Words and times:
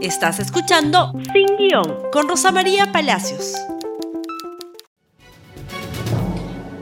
Estás 0.00 0.38
escuchando 0.40 1.12
Sin 1.32 1.56
Guión 1.56 2.10
con 2.12 2.28
Rosa 2.28 2.52
María 2.52 2.92
Palacios. 2.92 3.54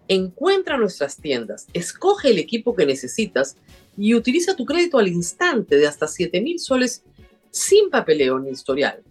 Encuentra 0.09 0.77
nuestras 0.77 1.17
tiendas, 1.17 1.67
escoge 1.73 2.31
el 2.31 2.39
equipo 2.39 2.75
que 2.75 2.85
necesitas 2.85 3.57
y 3.97 4.15
utiliza 4.15 4.55
tu 4.55 4.67
crédito 4.67 4.99
al 4.99 5.09
instante 5.09 5.77
de 5.77 5.87
hasta 5.87 6.07
7 6.07 6.41
mil 6.41 6.59
soles 6.59 7.05
sin 7.51 7.89
papeleo 7.89 8.39
ni 8.39 8.51
historial, 8.51 9.03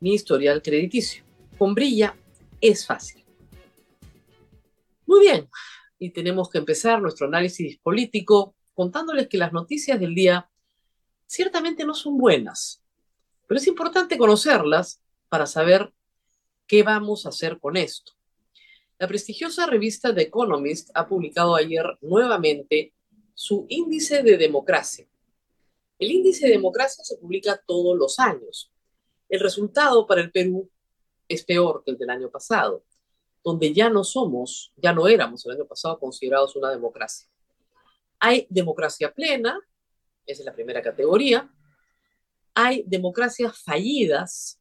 ni 0.00 0.14
historial 0.14 0.62
crediticio. 0.62 1.24
Con 1.56 1.74
Brilla 1.74 2.14
es 2.60 2.86
fácil. 2.86 3.24
Muy 5.06 5.20
bien, 5.20 5.48
y 5.98 6.10
tenemos 6.10 6.50
que 6.50 6.58
empezar 6.58 7.00
nuestro 7.00 7.26
análisis 7.26 7.78
político 7.78 8.54
contándoles 8.74 9.26
que 9.26 9.38
las 9.38 9.52
noticias 9.52 9.98
del 9.98 10.14
día 10.14 10.48
ciertamente 11.26 11.84
no 11.84 11.94
son 11.94 12.16
buenas, 12.16 12.82
pero 13.46 13.58
es 13.58 13.66
importante 13.66 14.18
conocerlas 14.18 15.02
para 15.28 15.46
saber 15.46 15.92
qué 16.66 16.82
vamos 16.82 17.26
a 17.26 17.30
hacer 17.30 17.58
con 17.58 17.76
esto. 17.76 18.17
La 18.98 19.06
prestigiosa 19.06 19.64
revista 19.66 20.12
The 20.12 20.22
Economist 20.22 20.90
ha 20.92 21.06
publicado 21.06 21.54
ayer 21.54 21.84
nuevamente 22.00 22.94
su 23.32 23.64
índice 23.68 24.24
de 24.24 24.36
democracia. 24.36 25.06
El 26.00 26.10
índice 26.10 26.46
de 26.46 26.54
democracia 26.54 27.04
se 27.04 27.16
publica 27.16 27.62
todos 27.64 27.96
los 27.96 28.18
años. 28.18 28.72
El 29.28 29.38
resultado 29.38 30.04
para 30.04 30.20
el 30.20 30.32
Perú 30.32 30.68
es 31.28 31.44
peor 31.44 31.84
que 31.84 31.92
el 31.92 31.98
del 31.98 32.10
año 32.10 32.28
pasado, 32.28 32.82
donde 33.44 33.72
ya 33.72 33.88
no 33.88 34.02
somos, 34.02 34.72
ya 34.76 34.92
no 34.92 35.06
éramos 35.06 35.46
el 35.46 35.52
año 35.52 35.66
pasado 35.66 36.00
considerados 36.00 36.56
una 36.56 36.70
democracia. 36.70 37.28
Hay 38.18 38.48
democracia 38.50 39.14
plena, 39.14 39.60
esa 40.26 40.42
es 40.42 40.46
la 40.46 40.54
primera 40.54 40.82
categoría. 40.82 41.48
Hay 42.52 42.82
democracias 42.84 43.62
fallidas, 43.62 44.60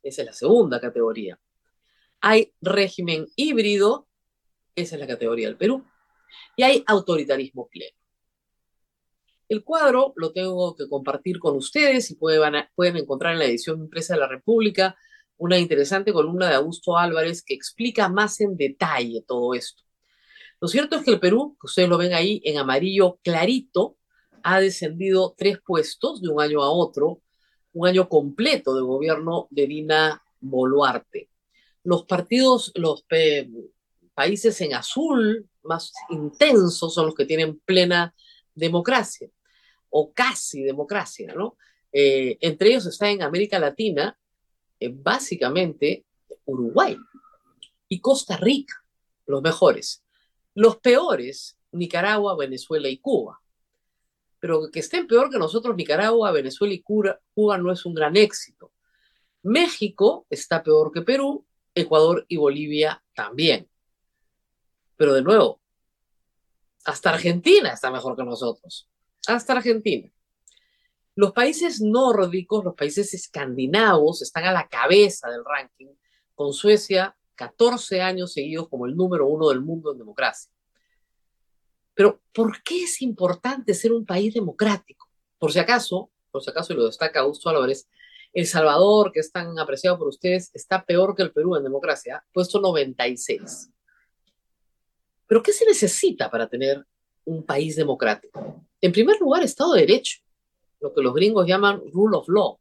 esa 0.00 0.22
es 0.22 0.26
la 0.26 0.32
segunda 0.32 0.80
categoría. 0.80 1.40
Hay 2.24 2.54
régimen 2.60 3.26
híbrido, 3.34 4.06
esa 4.76 4.94
es 4.94 5.00
la 5.00 5.08
categoría 5.08 5.48
del 5.48 5.56
Perú, 5.56 5.84
y 6.54 6.62
hay 6.62 6.84
autoritarismo 6.86 7.68
pleno. 7.68 7.96
El 9.48 9.64
cuadro 9.64 10.12
lo 10.14 10.32
tengo 10.32 10.76
que 10.76 10.88
compartir 10.88 11.40
con 11.40 11.56
ustedes 11.56 12.12
y 12.12 12.14
pueden, 12.14 12.64
pueden 12.76 12.96
encontrar 12.96 13.32
en 13.32 13.40
la 13.40 13.46
edición 13.46 13.80
impresa 13.80 14.14
de 14.14 14.20
la 14.20 14.28
República 14.28 14.96
una 15.36 15.58
interesante 15.58 16.12
columna 16.12 16.48
de 16.48 16.54
Augusto 16.54 16.96
Álvarez 16.96 17.42
que 17.42 17.54
explica 17.54 18.08
más 18.08 18.40
en 18.40 18.56
detalle 18.56 19.24
todo 19.26 19.52
esto. 19.54 19.82
Lo 20.60 20.68
cierto 20.68 20.94
es 20.94 21.04
que 21.04 21.10
el 21.10 21.18
Perú, 21.20 21.56
que 21.60 21.66
ustedes 21.66 21.88
lo 21.88 21.98
ven 21.98 22.14
ahí 22.14 22.40
en 22.44 22.56
amarillo 22.56 23.18
clarito, 23.24 23.96
ha 24.44 24.60
descendido 24.60 25.34
tres 25.36 25.58
puestos 25.60 26.22
de 26.22 26.28
un 26.28 26.40
año 26.40 26.62
a 26.62 26.70
otro, 26.70 27.20
un 27.72 27.88
año 27.88 28.08
completo 28.08 28.76
de 28.76 28.82
gobierno 28.82 29.48
de 29.50 29.66
Dina 29.66 30.22
Boluarte 30.40 31.31
los 31.84 32.04
partidos, 32.04 32.72
los 32.74 33.04
países 34.14 34.60
en 34.60 34.74
azul 34.74 35.48
más 35.62 35.92
intensos 36.10 36.94
son 36.94 37.06
los 37.06 37.14
que 37.14 37.26
tienen 37.26 37.60
plena 37.60 38.14
democracia 38.54 39.28
o 39.90 40.12
casi 40.12 40.62
democracia, 40.62 41.34
¿no? 41.34 41.56
Eh, 41.92 42.38
entre 42.40 42.70
ellos 42.70 42.86
está 42.86 43.10
en 43.10 43.22
América 43.22 43.58
Latina, 43.58 44.18
eh, 44.80 44.90
básicamente 44.92 46.04
Uruguay 46.46 46.96
y 47.88 48.00
Costa 48.00 48.36
Rica, 48.36 48.74
los 49.26 49.42
mejores. 49.42 50.02
Los 50.54 50.78
peores, 50.78 51.58
Nicaragua, 51.72 52.36
Venezuela 52.36 52.88
y 52.88 52.98
Cuba. 52.98 53.40
Pero 54.40 54.70
que 54.70 54.80
estén 54.80 55.06
peor 55.06 55.30
que 55.30 55.38
nosotros, 55.38 55.76
Nicaragua, 55.76 56.32
Venezuela 56.32 56.74
y 56.74 56.82
Cuba 56.82 57.58
no 57.58 57.70
es 57.70 57.84
un 57.86 57.94
gran 57.94 58.16
éxito. 58.16 58.72
México 59.42 60.26
está 60.30 60.62
peor 60.62 60.92
que 60.92 61.02
Perú 61.02 61.44
Ecuador 61.74 62.24
y 62.28 62.36
Bolivia 62.36 63.02
también. 63.14 63.68
Pero 64.96 65.14
de 65.14 65.22
nuevo, 65.22 65.60
hasta 66.84 67.10
Argentina 67.10 67.72
está 67.72 67.90
mejor 67.90 68.16
que 68.16 68.24
nosotros. 68.24 68.88
Hasta 69.26 69.54
Argentina. 69.54 70.10
Los 71.14 71.32
países 71.32 71.80
nórdicos, 71.80 72.64
los 72.64 72.74
países 72.74 73.12
escandinavos, 73.14 74.22
están 74.22 74.44
a 74.44 74.52
la 74.52 74.68
cabeza 74.68 75.28
del 75.28 75.44
ranking, 75.44 75.94
con 76.34 76.52
Suecia 76.52 77.16
14 77.34 78.00
años 78.00 78.32
seguidos 78.32 78.68
como 78.68 78.86
el 78.86 78.96
número 78.96 79.26
uno 79.26 79.48
del 79.48 79.60
mundo 79.60 79.92
en 79.92 79.98
democracia. 79.98 80.50
Pero, 81.94 82.22
¿por 82.32 82.62
qué 82.62 82.84
es 82.84 83.02
importante 83.02 83.74
ser 83.74 83.92
un 83.92 84.06
país 84.06 84.32
democrático? 84.32 85.08
Por 85.38 85.52
si 85.52 85.58
acaso, 85.58 86.10
por 86.30 86.42
si 86.42 86.50
acaso, 86.50 86.72
y 86.72 86.76
lo 86.76 86.86
destaca 86.86 87.20
Augusto 87.20 87.50
Álvarez, 87.50 87.88
el 88.32 88.46
Salvador, 88.46 89.12
que 89.12 89.20
es 89.20 89.30
tan 89.30 89.58
apreciado 89.58 89.98
por 89.98 90.08
ustedes, 90.08 90.50
está 90.54 90.84
peor 90.84 91.14
que 91.14 91.22
el 91.22 91.32
Perú 91.32 91.56
en 91.56 91.62
democracia, 91.62 92.24
puesto 92.32 92.60
96. 92.60 93.70
Pero 95.26 95.42
¿qué 95.42 95.52
se 95.52 95.66
necesita 95.66 96.30
para 96.30 96.48
tener 96.48 96.84
un 97.24 97.44
país 97.44 97.76
democrático? 97.76 98.64
En 98.80 98.92
primer 98.92 99.20
lugar, 99.20 99.42
Estado 99.42 99.74
de 99.74 99.80
Derecho, 99.80 100.20
lo 100.80 100.92
que 100.92 101.02
los 101.02 101.14
gringos 101.14 101.46
llaman 101.46 101.80
rule 101.92 102.16
of 102.16 102.28
law. 102.28 102.58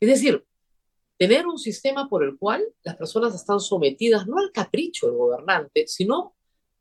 Es 0.00 0.08
decir, 0.08 0.44
tener 1.16 1.46
un 1.46 1.58
sistema 1.58 2.08
por 2.08 2.24
el 2.24 2.36
cual 2.36 2.64
las 2.82 2.96
personas 2.96 3.34
están 3.34 3.60
sometidas 3.60 4.26
no 4.26 4.38
al 4.38 4.50
capricho 4.50 5.06
del 5.06 5.16
gobernante, 5.16 5.86
sino 5.86 6.34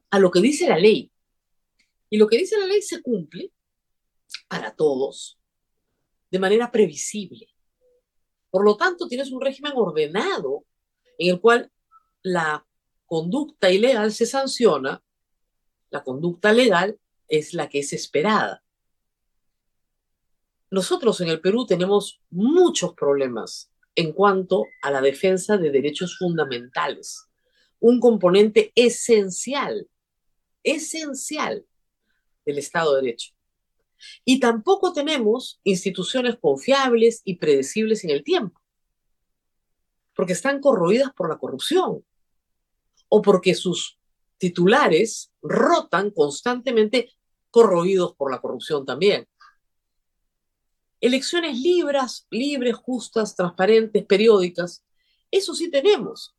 a 0.09 0.19
lo 0.19 0.31
que 0.31 0.41
dice 0.41 0.67
la 0.67 0.79
ley. 0.79 1.11
Y 2.09 2.17
lo 2.17 2.27
que 2.27 2.37
dice 2.37 2.59
la 2.59 2.65
ley 2.65 2.81
se 2.81 3.01
cumple 3.01 3.51
para 4.47 4.75
todos 4.75 5.37
de 6.31 6.39
manera 6.39 6.71
previsible. 6.71 7.50
Por 8.51 8.65
lo 8.65 8.77
tanto, 8.77 9.07
tienes 9.07 9.31
un 9.31 9.41
régimen 9.41 9.71
ordenado 9.75 10.65
en 11.17 11.33
el 11.33 11.41
cual 11.41 11.71
la 12.21 12.65
conducta 13.05 13.71
ilegal 13.71 14.11
se 14.11 14.25
sanciona, 14.25 15.01
la 15.89 16.03
conducta 16.03 16.53
legal 16.53 16.99
es 17.27 17.53
la 17.53 17.69
que 17.69 17.79
es 17.79 17.93
esperada. 17.93 18.63
Nosotros 20.69 21.19
en 21.21 21.29
el 21.29 21.41
Perú 21.41 21.65
tenemos 21.65 22.21
muchos 22.29 22.93
problemas 22.93 23.71
en 23.95 24.13
cuanto 24.13 24.65
a 24.81 24.91
la 24.91 25.01
defensa 25.01 25.57
de 25.57 25.69
derechos 25.69 26.17
fundamentales, 26.17 27.27
un 27.79 27.99
componente 27.99 28.71
esencial, 28.75 29.89
esencial 30.63 31.65
del 32.45 32.57
Estado 32.57 32.95
de 32.95 33.01
Derecho. 33.01 33.33
Y 34.25 34.39
tampoco 34.39 34.93
tenemos 34.93 35.59
instituciones 35.63 36.37
confiables 36.39 37.21
y 37.25 37.35
predecibles 37.37 38.03
en 38.03 38.11
el 38.11 38.23
tiempo, 38.23 38.61
porque 40.15 40.33
están 40.33 40.59
corroídas 40.59 41.13
por 41.13 41.29
la 41.29 41.37
corrupción 41.37 42.03
o 43.09 43.21
porque 43.21 43.53
sus 43.55 43.99
titulares 44.37 45.31
rotan 45.41 46.11
constantemente 46.11 47.11
corroídos 47.51 48.15
por 48.15 48.31
la 48.31 48.39
corrupción 48.39 48.85
también. 48.85 49.27
Elecciones 50.99 51.59
libres, 51.59 52.25
libres, 52.29 52.75
justas, 52.75 53.35
transparentes, 53.35 54.05
periódicas, 54.05 54.83
eso 55.29 55.53
sí 55.53 55.69
tenemos, 55.69 56.35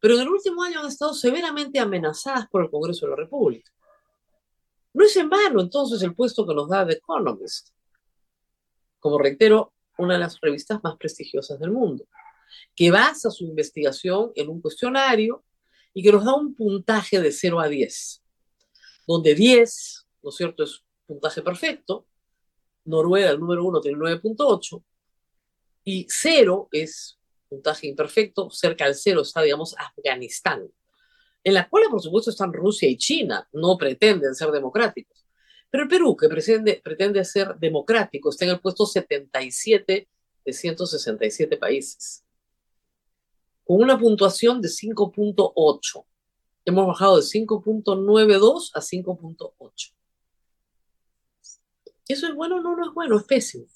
pero 0.00 0.14
en 0.14 0.22
el 0.22 0.28
último 0.28 0.62
año 0.62 0.80
han 0.80 0.86
estado 0.86 1.14
severamente 1.14 1.78
amenazadas 1.78 2.48
por 2.48 2.64
el 2.64 2.70
Congreso 2.70 3.06
de 3.06 3.10
la 3.10 3.16
República. 3.16 3.72
No 4.94 5.04
es 5.04 5.16
en 5.16 5.30
vano 5.30 5.60
entonces 5.60 6.02
el 6.02 6.14
puesto 6.14 6.46
que 6.46 6.54
nos 6.54 6.68
da 6.68 6.86
The 6.86 6.94
Economist, 6.94 7.70
como 9.00 9.18
reitero, 9.18 9.72
una 9.98 10.14
de 10.14 10.20
las 10.20 10.40
revistas 10.40 10.82
más 10.82 10.96
prestigiosas 10.96 11.58
del 11.58 11.70
mundo, 11.70 12.06
que 12.74 12.90
basa 12.90 13.30
su 13.30 13.44
investigación 13.44 14.32
en 14.34 14.48
un 14.48 14.60
cuestionario 14.60 15.44
y 15.94 16.02
que 16.02 16.12
nos 16.12 16.24
da 16.24 16.34
un 16.34 16.54
puntaje 16.54 17.20
de 17.20 17.32
0 17.32 17.60
a 17.60 17.68
10, 17.68 18.22
donde 19.06 19.34
10, 19.34 20.06
¿no 20.22 20.30
es 20.30 20.36
cierto?, 20.36 20.64
es 20.64 20.82
puntaje 21.06 21.42
perfecto, 21.42 22.06
Noruega, 22.84 23.30
el 23.30 23.40
número 23.40 23.64
uno, 23.64 23.80
tiene 23.80 23.98
9.8, 23.98 24.82
y 25.84 26.06
cero 26.08 26.68
es 26.72 27.18
puntaje 27.48 27.86
imperfecto, 27.86 28.50
cerca 28.50 28.86
del 28.86 28.94
cero 28.94 29.22
está, 29.22 29.42
digamos, 29.42 29.74
Afganistán. 29.78 30.68
En 31.44 31.54
la 31.54 31.68
cual, 31.68 31.84
por 31.90 32.00
supuesto, 32.00 32.30
están 32.30 32.52
Rusia 32.52 32.88
y 32.88 32.96
China, 32.96 33.48
no 33.52 33.76
pretenden 33.76 34.34
ser 34.34 34.50
democráticos. 34.50 35.26
Pero 35.70 35.84
el 35.84 35.88
Perú, 35.88 36.16
que 36.16 36.28
pretende, 36.28 36.80
pretende 36.84 37.24
ser 37.24 37.56
democrático, 37.56 38.30
está 38.30 38.44
en 38.44 38.52
el 38.52 38.60
puesto 38.60 38.86
77 38.86 40.08
de 40.44 40.52
167 40.52 41.56
países, 41.56 42.24
con 43.64 43.82
una 43.82 43.98
puntuación 43.98 44.60
de 44.60 44.68
5.8. 44.68 46.04
Hemos 46.64 46.86
bajado 46.86 47.16
de 47.16 47.22
5.92 47.22 48.70
a 48.74 48.80
5.8. 48.80 49.94
¿Eso 52.06 52.26
es 52.26 52.34
bueno? 52.34 52.60
No, 52.60 52.76
no 52.76 52.86
es 52.86 52.94
bueno, 52.94 53.16
es 53.16 53.24
pésimo. 53.24 53.66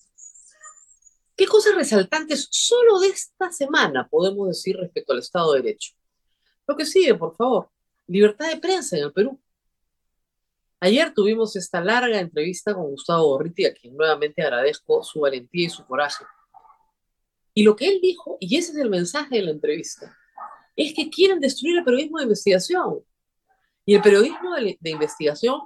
¿Qué 1.37 1.47
cosas 1.47 1.75
resaltantes 1.75 2.49
solo 2.51 2.99
de 3.01 3.09
esta 3.09 3.51
semana 3.53 4.09
podemos 4.09 4.49
decir 4.49 4.77
respecto 4.77 5.13
al 5.13 5.19
Estado 5.19 5.53
de 5.53 5.63
Derecho? 5.63 5.95
Lo 6.67 6.77
que 6.77 6.85
sigue, 6.85 7.15
por 7.15 7.37
favor. 7.37 7.71
Libertad 8.07 8.49
de 8.49 8.59
prensa 8.59 8.97
en 8.97 9.05
el 9.05 9.13
Perú. 9.13 9.41
Ayer 10.81 11.13
tuvimos 11.15 11.57
esta 11.57 11.81
larga 11.81 12.21
entrevista 12.21 12.75
con 12.75 12.91
Gustavo 12.91 13.29
Gorriti, 13.29 13.65
a 13.65 13.73
quien 13.73 13.97
nuevamente 13.97 14.43
agradezco 14.43 15.03
su 15.03 15.21
valentía 15.21 15.67
y 15.67 15.71
su 15.71 15.85
coraje. 15.87 16.25
Y 17.55 17.63
lo 17.63 17.75
que 17.75 17.89
él 17.89 18.01
dijo, 18.03 18.37
y 18.39 18.57
ese 18.57 18.73
es 18.73 18.79
el 18.79 18.91
mensaje 18.91 19.37
de 19.37 19.43
la 19.43 19.51
entrevista, 19.53 20.15
es 20.77 20.93
que 20.93 21.09
quieren 21.09 21.41
destruir 21.41 21.79
el 21.79 21.85
periodismo 21.85 22.19
de 22.19 22.25
investigación. 22.25 23.01
Y 23.87 23.95
el 23.95 24.03
periodismo 24.03 24.55
de, 24.55 24.77
de 24.79 24.91
investigación 24.91 25.63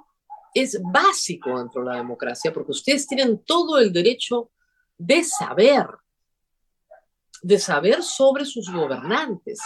es 0.53 0.79
básico 0.81 1.57
dentro 1.57 1.83
de 1.83 1.89
la 1.89 1.97
democracia 1.97 2.53
porque 2.53 2.71
ustedes 2.71 3.07
tienen 3.07 3.43
todo 3.43 3.77
el 3.77 3.91
derecho 3.91 4.51
de 4.97 5.23
saber, 5.23 5.87
de 7.41 7.59
saber 7.59 8.03
sobre 8.03 8.45
sus 8.45 8.71
gobernantes, 8.71 9.59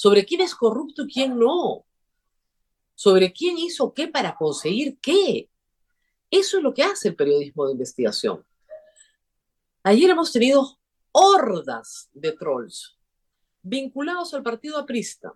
sobre 0.00 0.24
quién 0.24 0.40
es 0.40 0.54
corrupto 0.54 1.02
y 1.02 1.12
quién 1.12 1.38
no, 1.38 1.84
sobre 2.94 3.34
quién 3.34 3.58
hizo 3.58 3.92
qué 3.92 4.08
para 4.08 4.34
conseguir 4.34 4.98
qué. 4.98 5.50
Eso 6.30 6.56
es 6.56 6.62
lo 6.62 6.72
que 6.72 6.82
hace 6.82 7.08
el 7.08 7.16
periodismo 7.16 7.66
de 7.66 7.72
investigación. 7.72 8.42
Ayer 9.82 10.08
hemos 10.08 10.32
tenido 10.32 10.78
hordas 11.12 12.08
de 12.14 12.32
trolls 12.32 12.96
vinculados 13.60 14.32
al 14.32 14.42
partido 14.42 14.78
aprista, 14.78 15.34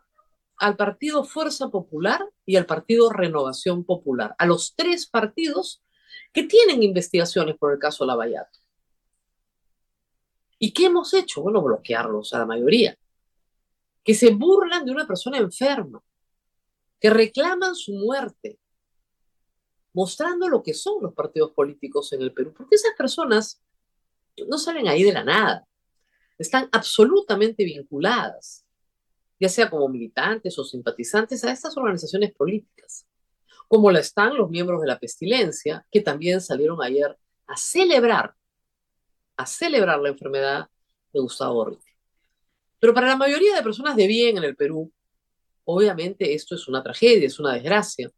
al 0.57 0.79
partido 0.79 1.25
Fuerza 1.25 1.69
Popular 1.69 2.27
y 2.47 2.57
al 2.57 2.65
partido 2.65 3.11
Renovación 3.11 3.85
Popular, 3.85 4.35
a 4.39 4.47
los 4.47 4.75
tres 4.75 5.07
partidos 5.07 5.85
que 6.33 6.45
tienen 6.45 6.83
investigaciones 6.83 7.59
por 7.59 7.75
el 7.75 7.79
caso 7.79 8.07
Lavallato. 8.07 8.61
¿Y 10.59 10.73
qué 10.73 10.87
hemos 10.87 11.13
hecho? 11.13 11.43
Bueno, 11.43 11.61
bloquearlos 11.61 12.33
a 12.33 12.39
la 12.39 12.47
mayoría. 12.47 12.97
Que 14.05 14.15
se 14.15 14.31
burlan 14.31 14.85
de 14.85 14.93
una 14.93 15.07
persona 15.07 15.39
enferma, 15.39 16.03
que 17.01 17.11
reclaman 17.11 17.75
su 17.75 17.93
muerte, 17.93 18.59
mostrando 19.93 20.49
lo 20.49 20.63
que 20.63 20.75
son 20.75 21.03
los 21.03 21.15
partidos 21.15 21.53
políticos 21.53 22.13
en 22.13 22.23
el 22.23 22.33
Perú. 22.33 22.53
Porque 22.57 22.77
esas 22.77 22.95
personas 22.97 23.63
no 24.47 24.59
salen 24.59 24.89
ahí 24.89 25.03
de 25.03 25.13
la 25.13 25.25
nada. 25.25 25.67
Están 26.39 26.69
absolutamente 26.73 27.65
vinculadas, 27.65 28.65
ya 29.41 29.49
sea 29.49 29.71
como 29.71 29.89
militantes 29.89 30.59
o 30.59 30.65
simpatizantes, 30.65 31.45
a 31.45 31.53
estas 31.53 31.77
organizaciones 31.77 32.33
políticas. 32.35 33.07
Como 33.69 33.91
la 33.91 34.01
están 34.01 34.37
los 34.37 34.51
miembros 34.51 34.81
de 34.81 34.89
la 34.89 34.99
pestilencia, 34.99 35.87
que 35.91 36.01
también 36.01 36.41
salieron 36.41 36.83
ayer 36.83 37.17
a 37.47 37.57
celebrar 37.57 38.35
a 39.37 39.47
celebrar 39.47 40.01
la 40.01 40.11
enfermedad 40.11 40.69
de 41.13 41.21
Gustavo. 41.21 41.79
Pero 42.85 42.93
para 42.93 43.09
la 43.09 43.17
mayoría 43.17 43.57
de 43.57 43.63
personas 43.63 43.97
de 43.97 44.07
bien 44.07 44.37
en 44.37 44.45
el 44.45 44.57
Perú, 44.57 44.93
obviamente 45.65 46.35
esto 46.35 46.55
es 46.55 46.69
una 46.69 46.83
tragedia, 46.83 47.27
es 47.27 47.41
una 47.41 47.55
desgracia. 47.55 48.13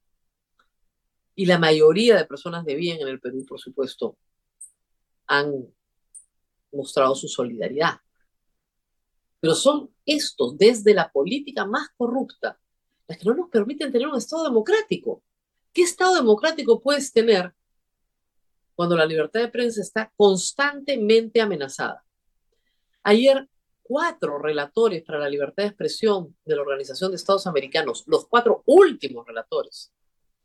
Y 1.36 1.46
la 1.46 1.56
mayoría 1.56 2.16
de 2.16 2.24
personas 2.24 2.64
de 2.64 2.74
bien 2.74 3.00
en 3.00 3.06
el 3.06 3.20
Perú, 3.20 3.46
por 3.46 3.60
supuesto, 3.60 4.18
han 5.28 5.72
mostrado 6.72 7.14
su 7.14 7.28
solidaridad. 7.28 8.00
Pero 9.38 9.54
son 9.54 9.94
estos, 10.04 10.58
desde 10.58 10.94
la 10.94 11.12
política 11.12 11.64
más 11.64 11.90
corrupta, 11.96 12.58
las 13.06 13.18
que 13.18 13.24
no 13.24 13.36
nos 13.36 13.50
permiten 13.50 13.92
tener 13.92 14.08
un 14.08 14.18
Estado 14.18 14.42
democrático. 14.42 15.22
¿Qué 15.72 15.82
Estado 15.82 16.16
democrático 16.16 16.80
puedes 16.80 17.12
tener 17.12 17.54
cuando 18.74 18.96
la 18.96 19.06
libertad 19.06 19.42
de 19.42 19.48
prensa 19.48 19.80
está 19.80 20.12
constantemente 20.16 21.40
amenazada. 21.40 22.04
Ayer, 23.04 23.48
cuatro 23.86 24.38
relatores 24.38 25.02
para 25.02 25.18
la 25.18 25.28
libertad 25.28 25.62
de 25.62 25.68
expresión 25.68 26.36
de 26.44 26.56
la 26.56 26.62
Organización 26.62 27.10
de 27.10 27.16
Estados 27.16 27.46
Americanos, 27.46 28.04
los 28.06 28.26
cuatro 28.26 28.62
últimos 28.66 29.26
relatores, 29.26 29.92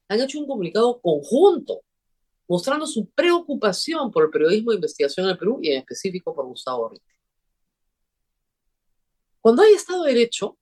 han 0.07 0.19
hecho 0.19 0.39
un 0.39 0.47
comunicado 0.47 0.99
conjunto 1.01 1.81
mostrando 2.47 2.85
su 2.85 3.09
preocupación 3.11 4.11
por 4.11 4.25
el 4.25 4.29
periodismo 4.29 4.71
de 4.71 4.75
investigación 4.75 5.25
en 5.25 5.31
el 5.31 5.37
Perú 5.37 5.59
y 5.61 5.71
en 5.71 5.79
específico 5.79 6.35
por 6.35 6.45
Gustavo 6.45 6.85
Orriti. 6.85 7.05
Cuando 9.39 9.63
hay 9.63 9.73
Estado 9.73 10.03
de 10.03 10.13
Derecho, 10.13 10.57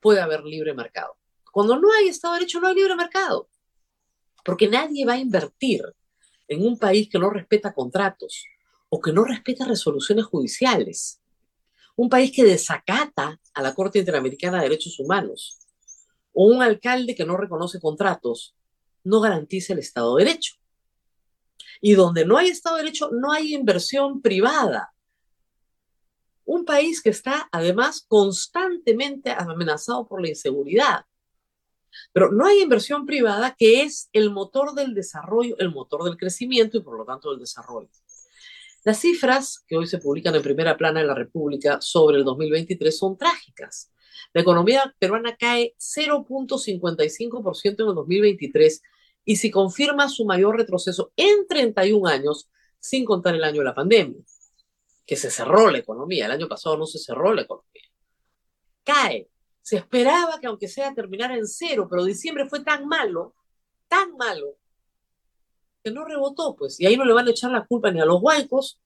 puede 0.00 0.20
haber 0.20 0.44
libre 0.44 0.74
mercado. 0.74 1.16
Cuando 1.52 1.78
no 1.78 1.92
hay 1.92 2.08
Estado 2.08 2.34
de 2.34 2.40
Derecho, 2.40 2.60
no 2.60 2.68
hay 2.68 2.74
libre 2.74 2.96
mercado. 2.96 3.48
Porque 4.44 4.68
nadie 4.68 5.06
va 5.06 5.14
a 5.14 5.18
invertir 5.18 5.82
en 6.48 6.66
un 6.66 6.78
país 6.78 7.08
que 7.08 7.18
no 7.18 7.30
respeta 7.30 7.72
contratos 7.72 8.44
o 8.88 9.00
que 9.00 9.12
no 9.12 9.24
respeta 9.24 9.66
resoluciones 9.66 10.24
judiciales, 10.24 11.17
un 11.98 12.08
país 12.08 12.30
que 12.30 12.44
desacata 12.44 13.40
a 13.52 13.60
la 13.60 13.74
Corte 13.74 13.98
Interamericana 13.98 14.58
de 14.58 14.68
Derechos 14.68 15.00
Humanos, 15.00 15.58
o 16.32 16.46
un 16.46 16.62
alcalde 16.62 17.16
que 17.16 17.24
no 17.24 17.36
reconoce 17.36 17.80
contratos, 17.80 18.54
no 19.02 19.20
garantiza 19.20 19.72
el 19.72 19.80
Estado 19.80 20.14
de 20.14 20.24
Derecho. 20.24 20.54
Y 21.80 21.94
donde 21.94 22.24
no 22.24 22.38
hay 22.38 22.50
Estado 22.50 22.76
de 22.76 22.84
Derecho, 22.84 23.10
no 23.10 23.32
hay 23.32 23.52
inversión 23.52 24.22
privada. 24.22 24.94
Un 26.44 26.64
país 26.64 27.02
que 27.02 27.10
está 27.10 27.48
además 27.50 28.04
constantemente 28.06 29.32
amenazado 29.32 30.06
por 30.06 30.22
la 30.22 30.28
inseguridad. 30.28 31.04
Pero 32.12 32.30
no 32.30 32.46
hay 32.46 32.62
inversión 32.62 33.06
privada 33.06 33.56
que 33.58 33.82
es 33.82 34.08
el 34.12 34.30
motor 34.30 34.72
del 34.74 34.94
desarrollo, 34.94 35.56
el 35.58 35.72
motor 35.72 36.04
del 36.04 36.16
crecimiento 36.16 36.78
y 36.78 36.82
por 36.82 36.96
lo 36.96 37.04
tanto 37.04 37.30
del 37.30 37.40
desarrollo. 37.40 37.90
Las 38.84 39.00
cifras 39.00 39.64
que 39.66 39.76
hoy 39.76 39.86
se 39.86 39.98
publican 39.98 40.34
en 40.34 40.42
primera 40.42 40.76
plana 40.76 41.00
de 41.00 41.06
la 41.06 41.14
República 41.14 41.80
sobre 41.80 42.18
el 42.18 42.24
2023 42.24 42.96
son 42.96 43.18
trágicas. 43.18 43.92
La 44.32 44.42
economía 44.42 44.94
peruana 44.98 45.36
cae 45.36 45.74
0.55% 45.78 47.64
en 47.64 47.88
el 47.88 47.94
2023 47.94 48.82
y 49.24 49.36
se 49.36 49.50
confirma 49.50 50.08
su 50.08 50.24
mayor 50.24 50.56
retroceso 50.56 51.12
en 51.16 51.46
31 51.46 52.08
años, 52.08 52.48
sin 52.78 53.04
contar 53.04 53.34
el 53.34 53.44
año 53.44 53.58
de 53.58 53.64
la 53.64 53.74
pandemia, 53.74 54.22
que 55.04 55.16
se 55.16 55.30
cerró 55.30 55.70
la 55.70 55.78
economía. 55.78 56.26
El 56.26 56.32
año 56.32 56.48
pasado 56.48 56.76
no 56.76 56.86
se 56.86 56.98
cerró 56.98 57.34
la 57.34 57.42
economía. 57.42 57.82
Cae 58.84 59.28
se 59.68 59.76
esperaba 59.76 60.40
que 60.40 60.46
aunque 60.46 60.66
sea 60.66 60.94
terminar 60.94 61.30
en 61.32 61.46
cero, 61.46 61.88
pero 61.90 62.02
diciembre 62.02 62.48
fue 62.48 62.60
tan 62.60 62.86
malo, 62.86 63.34
tan 63.86 64.16
malo, 64.16 64.56
que 65.82 65.90
no 65.90 66.04
rebotó, 66.04 66.54
pues. 66.56 66.80
Y 66.80 66.86
ahí 66.86 66.96
no 66.96 67.04
le 67.04 67.12
van 67.12 67.28
a 67.28 67.30
echar 67.30 67.50
la 67.50 67.66
culpa 67.66 67.90
ni 67.90 68.00
a 68.00 68.04
los 68.04 68.22
huaicos, 68.22 68.80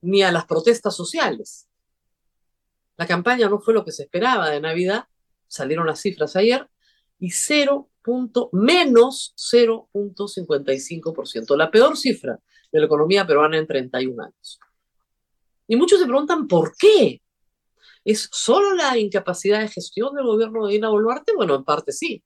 ni 0.00 0.22
a 0.22 0.32
las 0.32 0.46
protestas 0.46 0.94
sociales. 0.94 1.68
La 2.96 3.06
campaña 3.06 3.48
no 3.48 3.60
fue 3.60 3.74
lo 3.74 3.84
que 3.84 3.92
se 3.92 4.04
esperaba 4.04 4.50
de 4.50 4.60
Navidad, 4.60 5.04
salieron 5.46 5.86
las 5.86 6.00
cifras 6.00 6.34
ayer, 6.36 6.68
y 7.18 7.30
0. 7.30 7.88
menos 8.52 9.34
0.55%, 9.36 11.56
la 11.56 11.70
peor 11.70 11.96
cifra 11.96 12.38
de 12.70 12.80
la 12.80 12.86
economía 12.86 13.26
peruana 13.26 13.58
en 13.58 13.66
31 13.66 14.22
años. 14.22 14.60
Y 15.66 15.76
muchos 15.76 15.98
se 15.98 16.06
preguntan 16.06 16.46
por 16.46 16.76
qué. 16.76 17.20
¿Es 18.04 18.28
solo 18.30 18.74
la 18.74 18.96
incapacidad 18.96 19.60
de 19.60 19.68
gestión 19.68 20.14
del 20.14 20.26
gobierno 20.26 20.66
de 20.66 20.74
Dina 20.74 20.88
Boluarte? 20.88 21.32
Bueno, 21.34 21.56
en 21.56 21.64
parte 21.64 21.90
sí. 21.90 22.22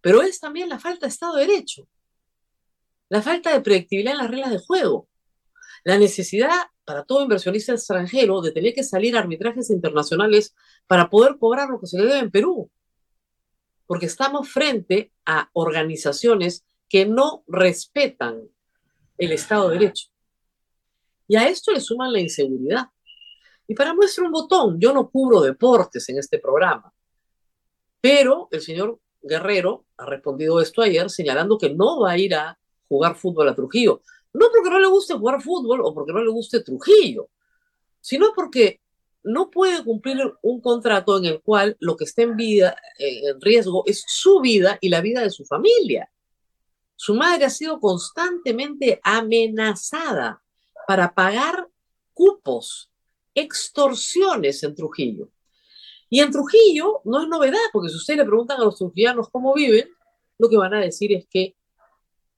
Pero 0.00 0.22
es 0.22 0.40
también 0.40 0.68
la 0.68 0.80
falta 0.80 1.06
de 1.06 1.10
Estado 1.10 1.36
de 1.36 1.46
Derecho, 1.46 1.86
la 3.08 3.22
falta 3.22 3.52
de 3.52 3.60
predictibilidad 3.60 4.14
en 4.14 4.18
las 4.18 4.30
reglas 4.30 4.50
de 4.50 4.58
juego, 4.58 5.08
la 5.84 5.98
necesidad 5.98 6.66
para 6.84 7.04
todo 7.04 7.22
inversionista 7.22 7.72
extranjero 7.72 8.40
de 8.40 8.52
tener 8.52 8.74
que 8.74 8.84
salir 8.84 9.16
a 9.16 9.20
arbitrajes 9.20 9.70
internacionales 9.70 10.54
para 10.86 11.10
poder 11.10 11.36
cobrar 11.38 11.68
lo 11.68 11.80
que 11.80 11.86
se 11.86 11.98
le 11.98 12.04
debe 12.04 12.18
en 12.18 12.30
Perú. 12.30 12.70
Porque 13.86 14.06
estamos 14.06 14.48
frente 14.48 15.12
a 15.24 15.48
organizaciones 15.52 16.64
que 16.88 17.06
no 17.06 17.44
respetan 17.46 18.42
el 19.18 19.32
Estado 19.32 19.68
de 19.68 19.78
Derecho. 19.78 20.08
Y 21.28 21.36
a 21.36 21.48
esto 21.48 21.72
le 21.72 21.80
suman 21.80 22.12
la 22.12 22.20
inseguridad. 22.20 22.86
Y 23.66 23.74
para 23.74 23.94
muestra 23.94 24.24
un 24.24 24.32
botón, 24.32 24.78
yo 24.80 24.92
no 24.92 25.10
cubro 25.10 25.40
deportes 25.40 26.08
en 26.08 26.18
este 26.18 26.38
programa, 26.38 26.92
pero 28.00 28.48
el 28.52 28.60
señor 28.60 29.00
Guerrero 29.20 29.86
ha 29.96 30.06
respondido 30.06 30.60
esto 30.60 30.82
ayer 30.82 31.10
señalando 31.10 31.58
que 31.58 31.74
no 31.74 32.00
va 32.00 32.12
a 32.12 32.18
ir 32.18 32.36
a 32.36 32.56
jugar 32.88 33.16
fútbol 33.16 33.48
a 33.48 33.54
Trujillo. 33.54 34.02
No 34.32 34.46
porque 34.52 34.70
no 34.70 34.78
le 34.78 34.88
guste 34.88 35.14
jugar 35.14 35.42
fútbol 35.42 35.80
o 35.82 35.94
porque 35.94 36.12
no 36.12 36.22
le 36.22 36.30
guste 36.30 36.60
Trujillo, 36.60 37.30
sino 38.00 38.32
porque 38.34 38.80
no 39.24 39.50
puede 39.50 39.82
cumplir 39.82 40.18
un 40.42 40.60
contrato 40.60 41.18
en 41.18 41.24
el 41.24 41.40
cual 41.40 41.76
lo 41.80 41.96
que 41.96 42.04
está 42.04 42.22
en 42.22 42.36
vida, 42.36 42.76
eh, 42.98 43.22
en 43.30 43.40
riesgo, 43.40 43.82
es 43.86 44.04
su 44.06 44.40
vida 44.40 44.78
y 44.80 44.88
la 44.88 45.00
vida 45.00 45.20
de 45.22 45.30
su 45.30 45.44
familia. 45.44 46.10
Su 46.94 47.14
madre 47.14 47.44
ha 47.44 47.50
sido 47.50 47.80
constantemente 47.80 49.00
amenazada 49.02 50.42
para 50.86 51.12
pagar 51.12 51.68
cupos, 52.14 52.90
extorsiones 53.34 54.62
en 54.62 54.74
Trujillo. 54.76 55.28
Y 56.08 56.20
en 56.20 56.30
Trujillo 56.30 57.00
no 57.04 57.20
es 57.22 57.28
novedad, 57.28 57.58
porque 57.72 57.88
si 57.88 57.96
ustedes 57.96 58.18
le 58.18 58.24
preguntan 58.24 58.60
a 58.60 58.64
los 58.64 58.76
trujillanos 58.76 59.28
cómo 59.30 59.52
viven, 59.54 59.88
lo 60.38 60.48
que 60.48 60.56
van 60.56 60.74
a 60.74 60.80
decir 60.80 61.12
es 61.12 61.26
que 61.28 61.55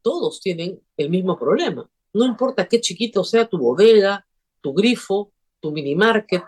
todos 0.02 0.40
tienen 0.40 0.80
el 0.96 1.10
mismo 1.10 1.38
problema. 1.38 1.88
No 2.12 2.24
importa 2.24 2.66
qué 2.66 2.80
chiquito 2.80 3.24
sea 3.24 3.46
tu 3.46 3.58
bodega, 3.58 4.26
tu 4.60 4.72
grifo, 4.72 5.32
tu 5.60 5.70
mini 5.70 5.94
market, 5.94 6.42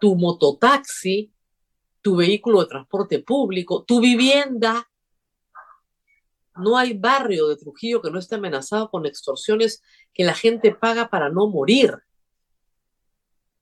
tu 0.00 0.14
mototaxi, 0.16 1.32
tu 2.00 2.16
vehículo 2.16 2.60
de 2.60 2.68
transporte 2.68 3.18
público, 3.20 3.84
tu 3.84 4.00
vivienda. 4.00 4.88
No 6.56 6.78
hay 6.78 6.94
barrio 6.94 7.48
de 7.48 7.56
Trujillo 7.56 8.00
que 8.00 8.10
no 8.10 8.18
esté 8.18 8.36
amenazado 8.36 8.90
con 8.90 9.04
extorsiones 9.06 9.82
que 10.14 10.24
la 10.24 10.34
gente 10.34 10.74
paga 10.74 11.08
para 11.08 11.28
no 11.28 11.48
morir. 11.48 11.94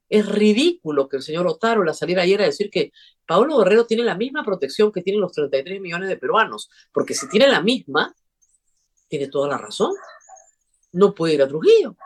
Es 0.09 0.27
ridículo 0.27 1.09
que 1.09 1.17
el 1.17 1.23
señor 1.23 1.47
Otaro 1.47 1.83
la 1.83 1.95
saliera 1.95 2.23
ayer 2.23 2.43
a 2.43 2.45
decir 2.45 2.71
que 2.71 2.93
Pablo 3.27 3.59
Guerrero 3.59 3.87
tiene 3.87 4.05
la 4.05 4.15
misma 4.15 4.45
protección 4.45 4.93
que 4.93 5.03
tienen 5.03 5.23
los 5.23 5.33
33 5.33 5.81
millones 5.81 6.09
de 6.09 6.17
peruanos, 6.17 6.71
porque 6.93 7.15
si 7.15 7.29
tiene 7.29 7.49
la 7.49 7.63
misma, 7.63 8.15
tiene 9.09 9.29
toda 9.29 9.49
la 9.49 9.59
razón. 9.59 9.95
No 10.93 11.15
puede 11.15 11.35
ir 11.35 11.43
a 11.43 11.49
Trujillo. 11.49 11.97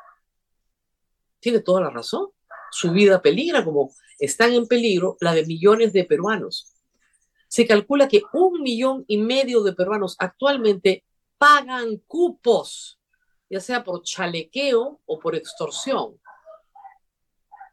Tiene 1.41 1.61
toda 1.61 1.83
la 1.83 1.91
razón. 1.91 2.29
Su 2.71 2.93
vida 2.93 3.23
peligra 3.23 3.65
como 3.65 3.91
están 4.19 4.53
en 4.53 4.67
peligro 4.67 5.17
la 5.21 5.35
de 5.35 5.47
millones 5.47 5.93
de 5.93 6.05
peruanos. 6.05 6.75
Se 7.49 7.67
calcula 7.67 8.09
que 8.09 8.23
un 8.33 8.63
millón 8.63 9.05
y 9.07 9.17
medio 9.17 9.63
de 9.63 9.73
peruanos 9.73 10.17
actualmente 10.19 11.05
pagan 11.39 11.97
cupos, 12.07 13.01
ya 13.49 13.61
sea 13.61 13.85
por 13.85 14.03
chalequeo 14.03 15.01
o 15.07 15.19
por 15.19 15.35
extorsión. 15.35 16.21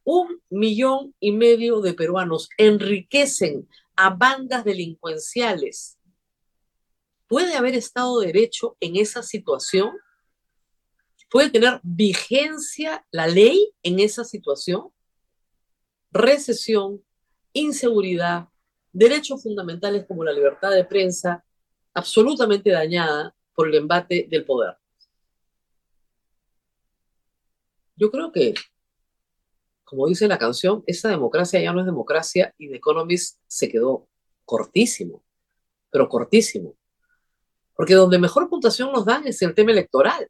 Un 0.05 0.41
millón 0.49 1.15
y 1.19 1.31
medio 1.31 1.81
de 1.81 1.93
peruanos 1.93 2.49
enriquecen 2.57 3.67
a 3.95 4.11
bandas 4.11 4.63
delincuenciales. 4.63 5.97
¿Puede 7.27 7.55
haber 7.55 7.75
Estado 7.75 8.19
de 8.19 8.27
Derecho 8.27 8.77
en 8.79 8.95
esa 8.95 9.23
situación? 9.23 9.91
¿Puede 11.29 11.49
tener 11.49 11.79
vigencia 11.83 13.05
la 13.11 13.27
ley 13.27 13.73
en 13.83 13.99
esa 13.99 14.23
situación? 14.23 14.91
recesión, 16.15 17.03
inseguridad, 17.51 18.47
derechos 18.93 19.43
fundamentales 19.43 20.05
como 20.07 20.23
la 20.23 20.31
libertad 20.31 20.71
de 20.71 20.85
prensa, 20.85 21.43
absolutamente 21.93 22.71
dañada 22.71 23.35
por 23.53 23.67
el 23.67 23.75
embate 23.75 24.25
del 24.29 24.45
poder. 24.45 24.77
Yo 27.97 28.09
creo 28.11 28.31
que, 28.31 28.53
como 29.83 30.07
dice 30.07 30.27
la 30.29 30.37
canción, 30.37 30.85
esa 30.87 31.09
democracia 31.09 31.61
ya 31.61 31.73
no 31.73 31.81
es 31.81 31.85
democracia 31.85 32.53
y 32.57 32.69
The 32.69 32.77
Economist 32.77 33.41
se 33.47 33.69
quedó 33.69 34.07
cortísimo, 34.45 35.21
pero 35.89 36.07
cortísimo. 36.07 36.77
Porque 37.75 37.93
donde 37.93 38.17
mejor 38.17 38.49
puntuación 38.49 38.91
nos 38.91 39.05
dan 39.05 39.27
es 39.27 39.41
el 39.41 39.53
tema 39.53 39.71
electoral. 39.71 40.29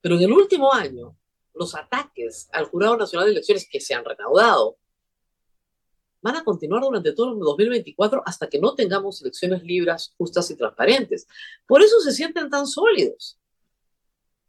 Pero 0.00 0.16
en 0.16 0.22
el 0.22 0.32
último 0.32 0.72
año, 0.72 1.16
los 1.54 1.74
ataques 1.74 2.48
al 2.52 2.66
Jurado 2.66 2.96
Nacional 2.96 3.26
de 3.26 3.32
Elecciones 3.32 3.68
que 3.70 3.80
se 3.80 3.94
han 3.94 4.04
recaudado 4.04 4.76
van 6.20 6.36
a 6.36 6.44
continuar 6.44 6.82
durante 6.82 7.12
todo 7.12 7.32
el 7.32 7.38
2024 7.38 8.22
hasta 8.26 8.48
que 8.48 8.58
no 8.58 8.74
tengamos 8.74 9.20
elecciones 9.22 9.62
libres, 9.62 10.14
justas 10.18 10.50
y 10.50 10.56
transparentes. 10.56 11.26
Por 11.66 11.82
eso 11.82 12.00
se 12.00 12.12
sienten 12.12 12.50
tan 12.50 12.66
sólidos. 12.66 13.38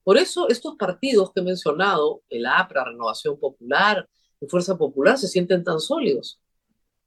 Por 0.03 0.17
eso 0.17 0.49
estos 0.49 0.75
partidos 0.75 1.31
que 1.31 1.41
he 1.41 1.43
mencionado, 1.43 2.23
el 2.29 2.45
APRA, 2.45 2.85
Renovación 2.85 3.39
Popular 3.39 4.09
y 4.41 4.47
Fuerza 4.47 4.77
Popular, 4.77 5.17
se 5.17 5.27
sienten 5.27 5.63
tan 5.63 5.79
sólidos. 5.79 6.39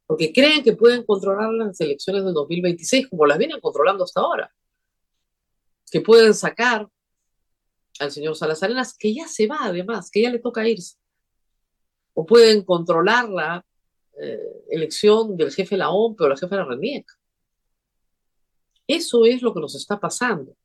Porque 0.07 0.33
creen 0.33 0.63
que 0.63 0.75
pueden 0.75 1.05
controlar 1.05 1.53
las 1.53 1.81
elecciones 1.81 2.25
del 2.25 2.35
2026 2.35 3.09
como 3.09 3.27
las 3.27 3.39
vienen 3.39 3.61
controlando 3.61 4.05
hasta 4.05 4.21
ahora. 4.21 4.53
Que 5.93 6.01
pueden 6.01 6.35
sacar 6.35 6.89
al 8.01 8.11
señor 8.11 8.35
Salazar 8.35 8.73
que 8.99 9.15
ya 9.15 9.29
se 9.29 9.47
va 9.47 9.59
además, 9.61 10.11
que 10.11 10.23
ya 10.23 10.31
le 10.31 10.41
toca 10.41 10.67
irse. 10.67 10.97
O 12.15 12.27
pueden 12.27 12.65
controlarla 12.65 13.65
eh, 14.21 14.65
elección 14.71 15.37
del 15.37 15.53
jefe 15.53 15.75
de 15.75 15.81
la 15.81 15.91
OMP 15.91 16.21
o 16.21 16.29
la 16.29 16.37
jefe 16.37 16.55
de 16.55 16.63
la 16.63 16.69
RENIEC. 16.69 17.07
Eso 18.87 19.25
es 19.25 19.43
lo 19.43 19.55
que 19.55 19.61
nos 19.61 19.75
está 19.75 20.01
pasando. 20.01 20.57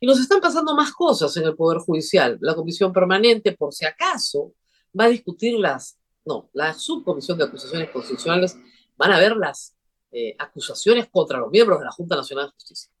Y 0.00 0.06
nos 0.06 0.18
están 0.18 0.40
pasando 0.40 0.74
más 0.74 0.92
cosas 0.92 1.36
en 1.36 1.44
el 1.44 1.54
Poder 1.54 1.78
Judicial. 1.78 2.38
La 2.40 2.54
Comisión 2.54 2.92
Permanente, 2.92 3.52
por 3.52 3.72
si 3.72 3.84
acaso, 3.84 4.54
va 4.98 5.04
a 5.04 5.08
discutir 5.08 5.58
las, 5.58 5.98
no, 6.24 6.48
la 6.52 6.74
Subcomisión 6.74 7.38
de 7.38 7.44
Acusaciones 7.44 7.90
Constitucionales, 7.90 8.56
van 8.96 9.12
a 9.12 9.18
ver 9.18 9.36
las 9.36 9.76
eh, 10.10 10.34
acusaciones 10.38 11.08
contra 11.10 11.38
los 11.38 11.50
miembros 11.50 11.78
de 11.78 11.84
la 11.84 11.92
Junta 11.92 12.16
Nacional 12.16 12.46
de 12.46 12.52
Justicia. 12.52 12.91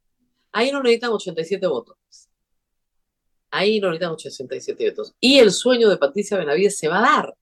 Ahí 0.52 0.70
no 0.70 0.82
necesitan 0.82 1.10
87 1.10 1.66
votos. 1.66 1.96
Ahí 3.50 3.80
no 3.80 3.88
necesitan 3.88 4.12
87 4.12 4.90
votos. 4.90 5.14
Y 5.18 5.38
el 5.38 5.50
sueño 5.50 5.88
de 5.88 5.96
Patricia 5.96 6.38
Benavides 6.38 6.78
se 6.78 6.88
va 6.88 6.98
a 6.98 7.02
dar. 7.02 7.36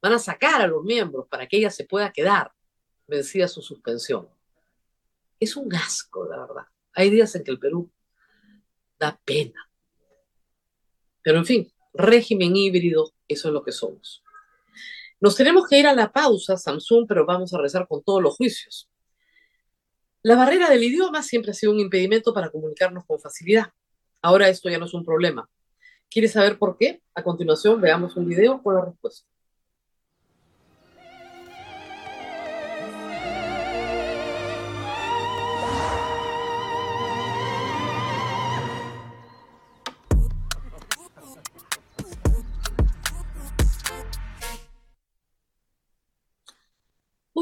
Van 0.00 0.12
a 0.12 0.18
sacar 0.18 0.60
a 0.60 0.66
los 0.66 0.82
miembros 0.82 1.26
para 1.28 1.46
que 1.46 1.56
ella 1.58 1.70
se 1.70 1.84
pueda 1.84 2.12
quedar 2.12 2.52
vencida 3.06 3.48
su 3.48 3.62
suspensión. 3.62 4.28
Es 5.38 5.56
un 5.56 5.74
asco, 5.74 6.26
la 6.26 6.38
verdad. 6.38 6.66
Hay 6.94 7.10
días 7.10 7.34
en 7.34 7.44
que 7.44 7.50
el 7.50 7.58
Perú 7.58 7.90
da 8.98 9.20
pena. 9.24 9.68
Pero 11.22 11.38
en 11.38 11.46
fin, 11.46 11.72
régimen 11.94 12.56
híbrido, 12.56 13.12
eso 13.28 13.48
es 13.48 13.54
lo 13.54 13.62
que 13.62 13.72
somos. 13.72 14.22
Nos 15.20 15.36
tenemos 15.36 15.68
que 15.68 15.78
ir 15.78 15.86
a 15.86 15.94
la 15.94 16.12
pausa, 16.12 16.56
Samsung, 16.56 17.06
pero 17.06 17.24
vamos 17.24 17.54
a 17.54 17.58
rezar 17.58 17.86
con 17.86 18.02
todos 18.02 18.22
los 18.22 18.36
juicios. 18.36 18.88
La 20.24 20.36
barrera 20.36 20.70
del 20.70 20.84
idioma 20.84 21.20
siempre 21.20 21.50
ha 21.50 21.54
sido 21.54 21.72
un 21.72 21.80
impedimento 21.80 22.32
para 22.32 22.48
comunicarnos 22.48 23.04
con 23.04 23.18
facilidad. 23.18 23.72
Ahora 24.20 24.48
esto 24.48 24.70
ya 24.70 24.78
no 24.78 24.86
es 24.86 24.94
un 24.94 25.04
problema. 25.04 25.48
¿Quieres 26.08 26.32
saber 26.32 26.58
por 26.58 26.76
qué? 26.78 27.02
A 27.16 27.24
continuación 27.24 27.80
veamos 27.80 28.16
un 28.16 28.28
video 28.28 28.62
con 28.62 28.76
la 28.76 28.84
respuesta. 28.84 29.26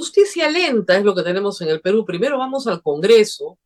Justicia 0.01 0.51
lenta 0.51 0.97
es 0.97 1.05
lo 1.05 1.15
que 1.15 1.23
tenemos 1.23 1.61
en 1.61 1.69
el 1.69 1.83
Perú. 1.83 2.07
Primero 2.07 2.39
vamos 2.39 2.67
al 2.67 2.83
Congreso, 2.83 3.59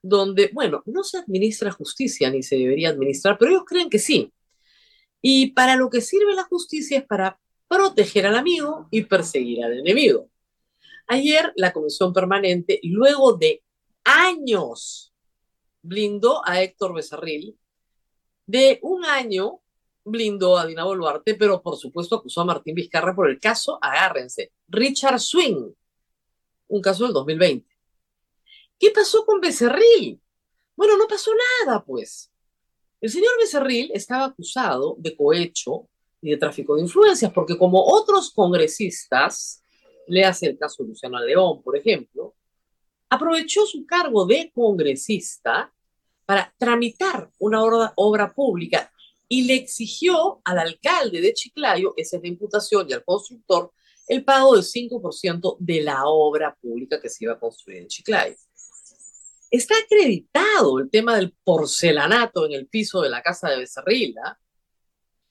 donde, 0.00 0.48
bueno, 0.52 0.84
no 0.86 1.02
se 1.02 1.18
administra 1.18 1.72
justicia 1.72 2.30
ni 2.30 2.44
se 2.44 2.54
debería 2.54 2.90
administrar, 2.90 3.36
pero 3.36 3.50
ellos 3.50 3.64
creen 3.66 3.90
que 3.90 3.98
sí. 3.98 4.32
Y 5.20 5.50
para 5.50 5.74
lo 5.74 5.90
que 5.90 6.00
sirve 6.00 6.36
la 6.36 6.44
justicia 6.44 6.98
es 6.98 7.04
para 7.04 7.36
proteger 7.66 8.26
al 8.26 8.36
amigo 8.36 8.86
y 8.92 9.02
perseguir 9.02 9.64
al 9.64 9.76
enemigo. 9.76 10.30
Ayer 11.08 11.52
la 11.56 11.72
Comisión 11.72 12.12
Permanente, 12.12 12.78
luego 12.84 13.32
de 13.32 13.64
años, 14.04 15.12
blindó 15.82 16.46
a 16.46 16.62
Héctor 16.62 16.94
Becerril. 16.94 17.58
De 18.46 18.78
un 18.82 19.04
año 19.04 19.61
blindó 20.04 20.58
a 20.58 20.66
Dina 20.66 20.84
Boluarte, 20.84 21.34
pero 21.34 21.62
por 21.62 21.76
supuesto 21.76 22.16
acusó 22.16 22.40
a 22.40 22.46
Martín 22.46 22.74
Vizcarra 22.74 23.14
por 23.14 23.28
el 23.28 23.38
caso, 23.38 23.78
agárrense, 23.80 24.52
Richard 24.68 25.20
Swing, 25.20 25.72
un 26.68 26.80
caso 26.80 27.04
del 27.04 27.12
2020. 27.12 27.68
¿Qué 28.78 28.90
pasó 28.90 29.24
con 29.24 29.40
Becerril? 29.40 30.20
Bueno, 30.74 30.96
no 30.96 31.06
pasó 31.06 31.30
nada, 31.64 31.84
pues. 31.84 32.32
El 33.00 33.10
señor 33.10 33.32
Becerril 33.38 33.90
estaba 33.94 34.26
acusado 34.26 34.96
de 34.98 35.16
cohecho 35.16 35.88
y 36.20 36.30
de 36.30 36.36
tráfico 36.36 36.76
de 36.76 36.82
influencias, 36.82 37.32
porque 37.32 37.58
como 37.58 37.84
otros 37.84 38.32
congresistas, 38.32 39.62
le 40.06 40.24
hace 40.24 40.46
el 40.46 40.58
caso 40.58 40.82
Luciano 40.82 41.18
León, 41.20 41.62
por 41.62 41.76
ejemplo, 41.76 42.34
aprovechó 43.08 43.66
su 43.66 43.86
cargo 43.86 44.26
de 44.26 44.50
congresista 44.54 45.72
para 46.24 46.52
tramitar 46.58 47.30
una 47.38 47.62
obra 47.62 48.32
pública 48.32 48.91
y 49.32 49.44
le 49.44 49.54
exigió 49.54 50.42
al 50.44 50.58
alcalde 50.58 51.22
de 51.22 51.32
Chiclayo, 51.32 51.94
esa 51.96 52.18
es 52.18 52.22
la 52.22 52.28
imputación, 52.28 52.86
y 52.86 52.92
al 52.92 53.02
constructor, 53.02 53.72
el 54.06 54.26
pago 54.26 54.54
del 54.54 54.62
5% 54.62 55.56
de 55.58 55.80
la 55.80 56.04
obra 56.04 56.54
pública 56.60 57.00
que 57.00 57.08
se 57.08 57.24
iba 57.24 57.32
a 57.32 57.40
construir 57.40 57.78
en 57.78 57.88
Chiclayo. 57.88 58.36
Está 59.50 59.74
acreditado 59.82 60.78
el 60.80 60.90
tema 60.90 61.16
del 61.16 61.32
porcelanato 61.44 62.44
en 62.44 62.52
el 62.52 62.66
piso 62.66 63.00
de 63.00 63.08
la 63.08 63.22
casa 63.22 63.48
de 63.48 63.56
Becerril, 63.56 64.16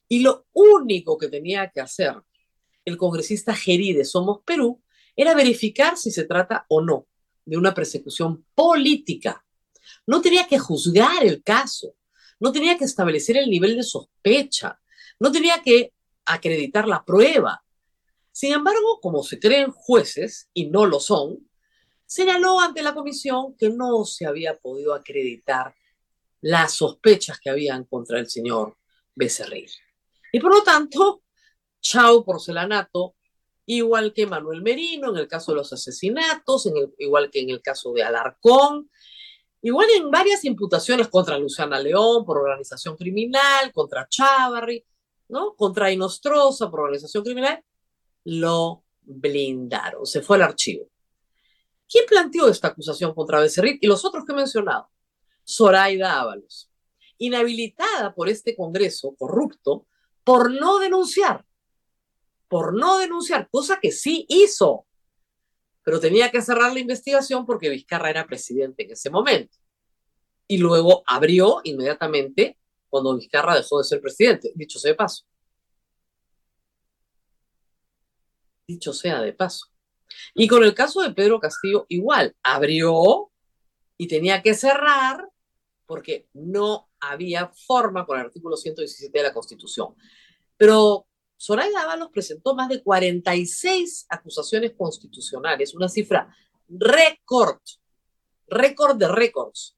y 0.07 0.21
lo 0.21 0.47
único 0.53 1.15
que 1.15 1.27
tenía 1.27 1.69
que 1.69 1.81
hacer 1.81 2.15
el 2.83 2.97
congresista 2.97 3.53
Gerí 3.53 3.93
de 3.93 4.03
Somos 4.03 4.39
Perú 4.43 4.81
era 5.15 5.35
verificar 5.35 5.95
si 5.95 6.09
se 6.09 6.23
trata 6.23 6.65
o 6.69 6.81
no 6.81 7.05
de 7.45 7.55
una 7.55 7.75
persecución 7.75 8.47
política. 8.55 9.45
No 10.07 10.21
tenía 10.21 10.47
que 10.47 10.57
juzgar 10.57 11.23
el 11.23 11.43
caso, 11.43 11.93
no 12.41 12.51
tenía 12.51 12.77
que 12.77 12.85
establecer 12.85 13.37
el 13.37 13.49
nivel 13.49 13.77
de 13.77 13.83
sospecha, 13.83 14.81
no 15.19 15.31
tenía 15.31 15.61
que 15.63 15.93
acreditar 16.25 16.87
la 16.87 17.05
prueba. 17.05 17.63
Sin 18.31 18.51
embargo, 18.51 18.99
como 18.99 19.23
se 19.23 19.39
creen 19.39 19.71
jueces 19.71 20.49
y 20.53 20.65
no 20.65 20.87
lo 20.87 20.99
son, 20.99 21.47
señaló 22.05 22.59
ante 22.59 22.81
la 22.81 22.95
comisión 22.95 23.55
que 23.55 23.69
no 23.69 24.03
se 24.05 24.25
había 24.25 24.57
podido 24.57 24.95
acreditar 24.95 25.75
las 26.41 26.73
sospechas 26.73 27.39
que 27.39 27.51
habían 27.51 27.85
contra 27.85 28.19
el 28.19 28.27
señor 28.27 28.75
Becerril. 29.13 29.69
Y 30.33 30.39
por 30.39 30.51
lo 30.51 30.63
tanto, 30.63 31.21
chau 31.79 32.25
porcelanato, 32.25 33.15
igual 33.67 34.13
que 34.13 34.25
Manuel 34.25 34.63
Merino 34.63 35.11
en 35.11 35.17
el 35.17 35.27
caso 35.27 35.51
de 35.51 35.57
los 35.57 35.71
asesinatos, 35.73 36.67
igual 36.97 37.29
que 37.29 37.41
en 37.41 37.51
el 37.51 37.61
caso 37.61 37.93
de 37.93 38.01
Alarcón, 38.01 38.89
igual 39.61 39.87
en 39.95 40.09
varias 40.09 40.43
imputaciones 40.45 41.07
contra 41.07 41.37
Luciana 41.37 41.79
León 41.79 42.25
por 42.25 42.37
organización 42.37 42.95
criminal, 42.95 43.71
contra 43.73 44.07
Chávarri, 44.07 44.83
¿no? 45.29 45.55
Contra 45.55 45.91
Inostroza 45.91 46.69
por 46.69 46.81
organización 46.81 47.23
criminal, 47.23 47.63
lo 48.25 48.83
blindaron, 49.01 50.05
se 50.05 50.21
fue 50.21 50.37
al 50.37 50.43
archivo. 50.43 50.87
¿Quién 51.89 52.05
planteó 52.05 52.47
esta 52.47 52.69
acusación 52.69 53.13
contra 53.13 53.39
Becerril 53.39 53.77
y 53.81 53.87
los 53.87 54.05
otros 54.05 54.23
que 54.25 54.31
he 54.31 54.35
mencionado? 54.35 54.89
Zoraida 55.45 56.21
Ábalos, 56.21 56.69
inhabilitada 57.17 58.13
por 58.13 58.29
este 58.29 58.55
Congreso 58.55 59.15
corrupto 59.17 59.87
por 60.23 60.51
no 60.51 60.79
denunciar, 60.79 61.45
por 62.47 62.73
no 62.73 62.97
denunciar, 62.99 63.49
cosa 63.49 63.79
que 63.81 63.91
sí 63.91 64.25
hizo, 64.29 64.85
pero 65.83 65.99
tenía 65.99 66.29
que 66.29 66.41
cerrar 66.41 66.73
la 66.73 66.79
investigación 66.79 67.45
porque 67.45 67.69
Vizcarra 67.69 68.09
era 68.09 68.27
presidente 68.27 68.83
en 68.83 68.91
ese 68.91 69.09
momento. 69.09 69.57
Y 70.47 70.57
luego 70.57 71.03
abrió 71.05 71.61
inmediatamente 71.63 72.57
cuando 72.89 73.15
Vizcarra 73.15 73.55
dejó 73.55 73.77
de 73.79 73.85
ser 73.85 74.01
presidente, 74.01 74.51
dicho 74.55 74.77
sea 74.77 74.91
de 74.91 74.95
paso. 74.95 75.25
Dicho 78.67 78.93
sea 78.93 79.21
de 79.21 79.33
paso. 79.33 79.67
Y 80.35 80.47
con 80.47 80.63
el 80.63 80.73
caso 80.73 81.01
de 81.01 81.11
Pedro 81.11 81.39
Castillo, 81.39 81.85
igual, 81.89 82.35
abrió 82.43 83.31
y 83.97 84.07
tenía 84.07 84.41
que 84.41 84.53
cerrar 84.53 85.27
porque 85.85 86.27
no 86.33 86.89
había 86.99 87.47
forma 87.49 88.05
con 88.05 88.19
el 88.19 88.25
artículo 88.25 88.55
117 88.55 89.17
de 89.17 89.23
la 89.23 89.33
Constitución. 89.33 89.95
Pero 90.57 91.07
Zoraida 91.41 91.81
Ábalos 91.81 92.09
presentó 92.13 92.53
más 92.53 92.69
de 92.69 92.83
46 92.83 94.05
acusaciones 94.09 94.73
constitucionales, 94.77 95.73
una 95.73 95.89
cifra 95.89 96.31
récord, 96.69 97.57
récord 98.47 98.95
de 98.95 99.07
récords. 99.07 99.75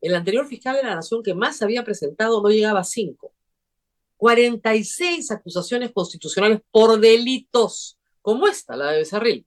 El 0.00 0.16
anterior 0.16 0.48
fiscal 0.48 0.74
de 0.74 0.82
la 0.82 0.96
Nación 0.96 1.22
que 1.22 1.32
más 1.32 1.62
había 1.62 1.84
presentado 1.84 2.42
no 2.42 2.48
llegaba 2.48 2.80
a 2.80 2.84
5. 2.84 3.32
46 4.16 5.30
acusaciones 5.30 5.92
constitucionales 5.92 6.60
por 6.72 6.98
delitos, 6.98 7.96
como 8.20 8.48
esta, 8.48 8.74
la 8.74 8.90
de 8.90 8.98
Becerril. 8.98 9.46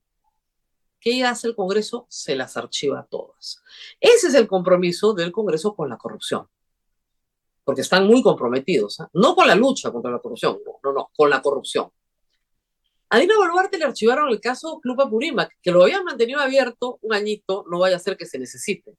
¿Qué 0.98 1.22
hace 1.24 1.46
el 1.46 1.54
Congreso? 1.54 2.06
Se 2.08 2.34
las 2.34 2.56
archiva 2.56 3.06
todas. 3.10 3.62
Ese 4.00 4.28
es 4.28 4.34
el 4.34 4.48
compromiso 4.48 5.12
del 5.12 5.30
Congreso 5.30 5.74
con 5.74 5.90
la 5.90 5.98
corrupción. 5.98 6.48
Porque 7.64 7.82
están 7.82 8.06
muy 8.06 8.22
comprometidos, 8.22 9.00
¿ah? 9.00 9.08
no 9.12 9.34
con 9.34 9.46
la 9.46 9.54
lucha 9.54 9.92
contra 9.92 10.10
la 10.10 10.18
corrupción, 10.18 10.58
no, 10.64 10.78
no, 10.82 10.92
no, 10.92 11.10
con 11.16 11.30
la 11.30 11.40
corrupción. 11.40 11.90
A 13.10 13.18
Dina 13.18 13.36
Boluarte 13.36 13.76
le 13.76 13.84
archivaron 13.84 14.30
el 14.30 14.40
caso 14.40 14.80
Club 14.80 15.00
Apurímac, 15.02 15.58
que 15.62 15.70
lo 15.70 15.82
habían 15.82 16.02
mantenido 16.02 16.40
abierto 16.40 16.98
un 17.02 17.12
añito, 17.12 17.64
no 17.70 17.78
vaya 17.78 17.96
a 17.96 17.98
ser 17.98 18.16
que 18.16 18.24
se 18.24 18.38
necesite. 18.38 18.96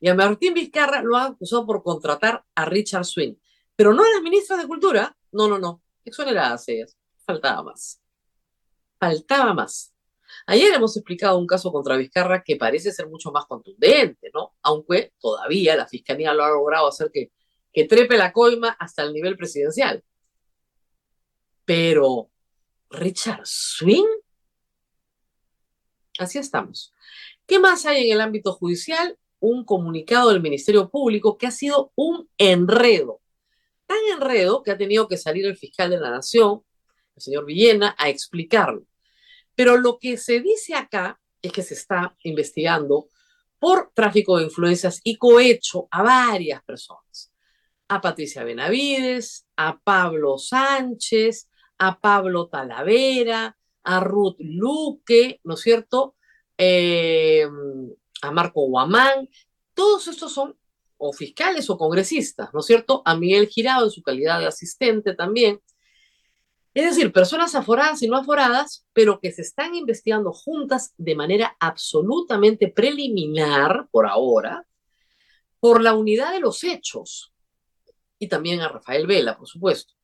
Y 0.00 0.08
a 0.08 0.14
Martín 0.16 0.54
Vizcarra 0.54 1.02
lo 1.02 1.16
han 1.16 1.32
acusado 1.34 1.64
por 1.64 1.84
contratar 1.84 2.44
a 2.56 2.64
Richard 2.64 3.04
Swing. 3.04 3.34
Pero 3.76 3.94
no 3.94 4.02
a 4.02 4.10
las 4.10 4.22
ministras 4.22 4.60
de 4.60 4.66
Cultura, 4.66 5.16
no, 5.30 5.46
no, 5.46 5.60
no, 5.60 5.80
exoneradas 6.04 6.68
ellas. 6.68 6.96
Faltaba 7.24 7.62
más. 7.62 8.00
Faltaba 8.98 9.54
más. 9.54 9.94
Ayer 10.46 10.74
hemos 10.74 10.96
explicado 10.96 11.38
un 11.38 11.46
caso 11.46 11.70
contra 11.70 11.96
Vizcarra 11.96 12.42
que 12.42 12.56
parece 12.56 12.90
ser 12.90 13.08
mucho 13.08 13.30
más 13.30 13.46
contundente, 13.46 14.30
¿no? 14.34 14.56
Aunque 14.62 15.12
todavía 15.20 15.76
la 15.76 15.86
Fiscalía 15.86 16.34
lo 16.34 16.44
ha 16.44 16.50
logrado 16.50 16.88
hacer 16.88 17.10
que, 17.12 17.30
que 17.72 17.84
trepe 17.84 18.16
la 18.16 18.32
coima 18.32 18.76
hasta 18.78 19.02
el 19.02 19.12
nivel 19.12 19.36
presidencial. 19.36 20.04
Pero, 21.64 22.30
Richard 22.90 23.42
Swing, 23.44 24.06
así 26.18 26.38
estamos. 26.38 26.92
¿Qué 27.46 27.58
más 27.58 27.86
hay 27.86 28.06
en 28.06 28.12
el 28.12 28.20
ámbito 28.20 28.52
judicial? 28.52 29.18
Un 29.40 29.64
comunicado 29.64 30.30
del 30.30 30.42
Ministerio 30.42 30.90
Público 30.90 31.36
que 31.38 31.46
ha 31.46 31.50
sido 31.50 31.92
un 31.96 32.28
enredo. 32.36 33.20
Tan 33.86 33.98
enredo 34.14 34.62
que 34.62 34.70
ha 34.70 34.78
tenido 34.78 35.08
que 35.08 35.16
salir 35.16 35.46
el 35.46 35.56
fiscal 35.56 35.90
de 35.90 35.98
la 35.98 36.10
Nación, 36.10 36.62
el 37.16 37.22
señor 37.22 37.44
Villena, 37.46 37.94
a 37.98 38.08
explicarlo. 38.08 38.86
Pero 39.54 39.76
lo 39.76 39.98
que 39.98 40.16
se 40.16 40.40
dice 40.40 40.74
acá 40.74 41.20
es 41.40 41.52
que 41.52 41.62
se 41.62 41.74
está 41.74 42.16
investigando 42.22 43.08
por 43.58 43.92
tráfico 43.94 44.38
de 44.38 44.44
influencias 44.44 45.00
y 45.04 45.16
cohecho 45.16 45.88
a 45.90 46.02
varias 46.02 46.62
personas. 46.64 47.31
A 47.92 48.00
Patricia 48.00 48.42
Benavides, 48.42 49.46
a 49.54 49.78
Pablo 49.78 50.38
Sánchez, 50.38 51.50
a 51.76 52.00
Pablo 52.00 52.48
Talavera, 52.48 53.54
a 53.84 54.00
Ruth 54.00 54.36
Luque, 54.38 55.40
¿no 55.44 55.54
es 55.54 55.60
cierto? 55.60 56.16
Eh, 56.56 57.46
a 58.22 58.30
Marco 58.30 58.62
Guamán. 58.66 59.28
Todos 59.74 60.08
estos 60.08 60.32
son 60.32 60.56
o 60.96 61.12
fiscales 61.12 61.68
o 61.68 61.76
congresistas, 61.76 62.48
¿no 62.54 62.60
es 62.60 62.66
cierto? 62.66 63.02
A 63.04 63.14
Miguel 63.14 63.48
Girado 63.48 63.84
en 63.84 63.90
su 63.90 64.00
calidad 64.00 64.38
de 64.38 64.46
asistente 64.46 65.14
también. 65.14 65.60
Es 66.72 66.86
decir, 66.86 67.12
personas 67.12 67.54
aforadas 67.54 68.02
y 68.02 68.08
no 68.08 68.16
aforadas, 68.16 68.86
pero 68.94 69.20
que 69.20 69.32
se 69.32 69.42
están 69.42 69.74
investigando 69.74 70.32
juntas 70.32 70.94
de 70.96 71.14
manera 71.14 71.58
absolutamente 71.60 72.68
preliminar, 72.68 73.86
por 73.90 74.06
ahora, 74.06 74.66
por 75.60 75.82
la 75.82 75.92
unidad 75.92 76.32
de 76.32 76.40
los 76.40 76.64
hechos. 76.64 77.31
Y 78.22 78.28
también 78.28 78.60
a 78.60 78.68
Rafael 78.68 79.04
Vela, 79.08 79.36
por 79.36 79.48
supuesto. 79.48 79.94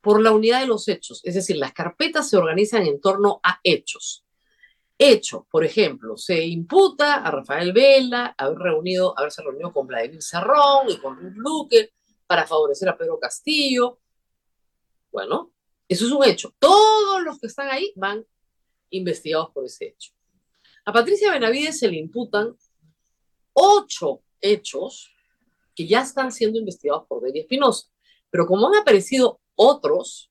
Por 0.00 0.20
la 0.20 0.32
unidad 0.32 0.62
de 0.62 0.66
los 0.66 0.88
hechos. 0.88 1.20
Es 1.22 1.36
decir, 1.36 1.58
las 1.58 1.72
carpetas 1.72 2.28
se 2.28 2.36
organizan 2.36 2.84
en 2.84 3.00
torno 3.00 3.38
a 3.44 3.60
hechos. 3.62 4.24
Hecho, 4.98 5.46
por 5.48 5.64
ejemplo, 5.64 6.16
se 6.16 6.44
imputa 6.44 7.22
a 7.22 7.30
Rafael 7.30 7.72
Vela 7.72 8.34
haber 8.36 8.58
reunido, 8.58 9.16
haberse 9.16 9.42
reunido 9.42 9.72
con 9.72 9.86
Vladimir 9.86 10.20
Cerrón 10.20 10.90
y 10.90 10.96
con 10.96 11.20
Ruth 11.20 11.36
Luque 11.36 11.92
para 12.26 12.48
favorecer 12.48 12.88
a 12.88 12.98
Pedro 12.98 13.20
Castillo. 13.20 14.00
Bueno, 15.12 15.52
eso 15.86 16.04
es 16.04 16.10
un 16.10 16.24
hecho. 16.24 16.52
Todos 16.58 17.22
los 17.22 17.38
que 17.38 17.46
están 17.46 17.68
ahí 17.68 17.92
van 17.94 18.26
investigados 18.90 19.50
por 19.50 19.64
ese 19.64 19.86
hecho. 19.86 20.10
A 20.84 20.92
Patricia 20.92 21.30
Benavides 21.30 21.78
se 21.78 21.86
le 21.86 21.96
imputan 21.96 22.56
ocho 23.52 24.24
hechos 24.40 25.12
que 25.78 25.86
ya 25.86 26.02
están 26.02 26.32
siendo 26.32 26.58
investigados 26.58 27.06
por 27.06 27.22
Delia 27.22 27.42
Espinosa. 27.42 27.86
Pero 28.30 28.48
como 28.48 28.66
han 28.66 28.74
aparecido 28.74 29.40
otros, 29.54 30.28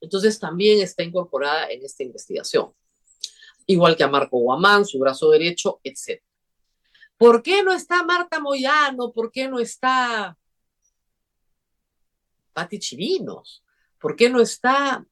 entonces 0.00 0.40
también 0.40 0.80
está 0.80 1.04
incorporada 1.04 1.70
en 1.70 1.84
esta 1.84 2.02
investigación. 2.02 2.72
Igual 3.66 3.96
que 3.96 4.02
a 4.02 4.08
Marco 4.08 4.40
Guamán, 4.40 4.84
su 4.84 4.98
brazo 4.98 5.30
derecho, 5.30 5.80
etc. 5.84 6.20
¿Por 7.16 7.40
qué 7.40 7.62
no 7.62 7.72
está 7.72 8.02
Marta 8.02 8.40
Moyano? 8.40 9.12
¿Por 9.12 9.30
qué 9.30 9.46
no 9.46 9.60
está 9.60 10.36
Pati 12.52 12.80
Chirinos? 12.80 13.62
¿Por 13.96 14.16
qué 14.16 14.28
no 14.28 14.40
está 14.40 15.06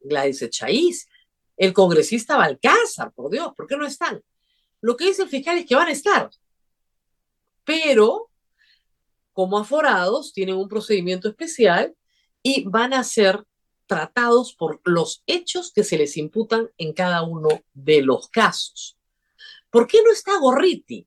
Gladys 0.00 0.42
Echaíz? 0.42 1.08
El 1.56 1.72
congresista 1.72 2.36
Balcázar, 2.36 3.14
por 3.14 3.30
Dios, 3.30 3.54
¿por 3.56 3.66
qué 3.66 3.78
no 3.78 3.86
están? 3.86 4.22
Lo 4.82 4.94
que 4.94 5.06
dice 5.06 5.22
el 5.22 5.30
fiscal 5.30 5.56
es 5.56 5.64
que 5.64 5.74
van 5.74 5.88
a 5.88 5.92
estar, 5.92 6.28
pero 7.64 8.28
como 9.34 9.58
aforados 9.58 10.32
tienen 10.32 10.56
un 10.56 10.68
procedimiento 10.68 11.28
especial 11.28 11.94
y 12.42 12.64
van 12.64 12.94
a 12.94 13.04
ser 13.04 13.44
tratados 13.86 14.54
por 14.54 14.80
los 14.84 15.22
hechos 15.26 15.70
que 15.74 15.84
se 15.84 15.98
les 15.98 16.16
imputan 16.16 16.70
en 16.78 16.94
cada 16.94 17.22
uno 17.22 17.48
de 17.74 18.00
los 18.00 18.28
casos. 18.28 18.96
¿Por 19.68 19.86
qué 19.86 20.02
no 20.02 20.10
está 20.10 20.38
Gorriti? 20.38 21.06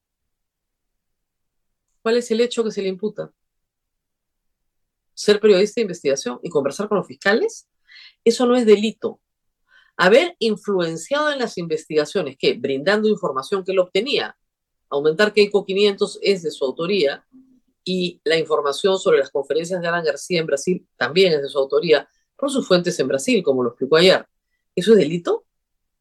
¿Cuál 2.03 2.17
es 2.17 2.29
el 2.29 2.41
hecho 2.41 2.63
que 2.63 2.71
se 2.71 2.83
le 2.83 2.89
imputa? 2.89 3.33
ser 5.17 5.39
periodista 5.39 5.81
de 5.81 5.85
investigación 5.85 6.39
y 6.43 6.49
conversar 6.49 6.87
con 6.87 6.99
los 6.99 7.07
fiscales, 7.07 7.67
eso 8.23 8.45
no 8.45 8.55
es 8.55 8.67
delito. 8.67 9.19
Haber 9.97 10.35
influenciado 10.37 11.31
en 11.31 11.39
las 11.39 11.57
investigaciones, 11.57 12.37
que 12.37 12.53
brindando 12.53 13.09
información 13.09 13.63
que 13.63 13.71
él 13.71 13.79
obtenía, 13.79 14.37
Aumentar 14.89 15.33
Keiko 15.33 15.65
500 15.65 16.19
es 16.21 16.43
de 16.43 16.51
su 16.51 16.63
autoría 16.63 17.26
y 17.87 18.19
la 18.25 18.37
información 18.37 18.99
sobre 18.99 19.19
las 19.19 19.31
conferencias 19.31 19.79
de 19.79 19.87
Alan 19.87 20.03
García 20.03 20.41
en 20.41 20.45
Brasil 20.45 20.85
también 20.97 21.31
es 21.31 21.41
de 21.41 21.47
su 21.47 21.57
autoría 21.57 22.07
por 22.35 22.51
sus 22.51 22.67
fuentes 22.67 22.99
en 22.99 23.07
Brasil, 23.07 23.41
como 23.41 23.63
lo 23.63 23.69
explicó 23.69 23.95
ayer. 23.95 24.27
¿Eso 24.75 24.91
es 24.91 24.97
delito? 24.97 25.45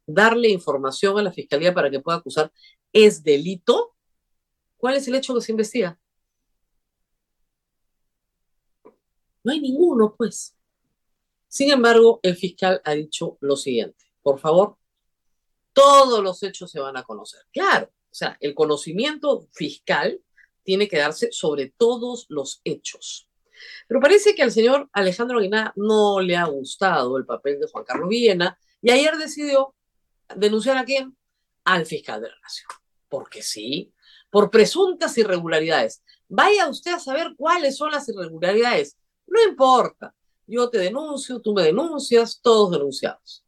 ¿Darle 0.04 0.48
información 0.48 1.16
a 1.16 1.22
la 1.22 1.30
fiscalía 1.30 1.72
para 1.72 1.88
que 1.88 2.00
pueda 2.00 2.18
acusar 2.18 2.52
es 2.92 3.22
delito? 3.22 3.94
¿Cuál 4.76 4.96
es 4.96 5.06
el 5.06 5.14
hecho 5.14 5.32
que 5.32 5.40
se 5.40 5.52
investiga? 5.52 5.96
No 9.44 9.52
hay 9.52 9.60
ninguno, 9.60 10.12
pues. 10.18 10.56
Sin 11.46 11.70
embargo, 11.70 12.18
el 12.24 12.34
fiscal 12.34 12.82
ha 12.84 12.94
dicho 12.94 13.38
lo 13.40 13.54
siguiente. 13.54 14.06
Por 14.22 14.40
favor, 14.40 14.76
todos 15.72 16.20
los 16.20 16.42
hechos 16.42 16.68
se 16.68 16.80
van 16.80 16.96
a 16.96 17.04
conocer. 17.04 17.42
Claro, 17.52 17.86
o 17.86 18.14
sea, 18.14 18.36
el 18.40 18.56
conocimiento 18.56 19.46
fiscal 19.52 20.20
tiene 20.66 20.88
que 20.88 20.98
darse 20.98 21.28
sobre 21.30 21.72
todos 21.78 22.26
los 22.28 22.60
hechos. 22.64 23.30
Pero 23.88 24.00
parece 24.00 24.34
que 24.34 24.42
al 24.42 24.50
señor 24.50 24.90
Alejandro 24.92 25.38
Aguiná 25.38 25.72
no 25.76 26.20
le 26.20 26.36
ha 26.36 26.44
gustado 26.44 27.16
el 27.16 27.24
papel 27.24 27.58
de 27.58 27.68
Juan 27.68 27.84
Carlos 27.84 28.08
Villena 28.08 28.58
y 28.82 28.90
ayer 28.90 29.16
decidió 29.16 29.74
denunciar 30.34 30.76
a 30.76 30.84
quién? 30.84 31.16
Al 31.64 31.86
fiscal 31.86 32.20
de 32.20 32.28
la 32.28 32.38
Nación. 32.42 32.68
Porque 33.08 33.42
sí, 33.42 33.94
por 34.28 34.50
presuntas 34.50 35.16
irregularidades. 35.16 36.02
Vaya 36.28 36.68
usted 36.68 36.92
a 36.92 36.98
saber 36.98 37.34
cuáles 37.36 37.76
son 37.76 37.92
las 37.92 38.08
irregularidades. 38.08 38.98
No 39.26 39.42
importa. 39.48 40.14
Yo 40.48 40.68
te 40.68 40.78
denuncio, 40.78 41.40
tú 41.40 41.54
me 41.54 41.62
denuncias, 41.62 42.40
todos 42.42 42.72
denunciados. 42.72 43.44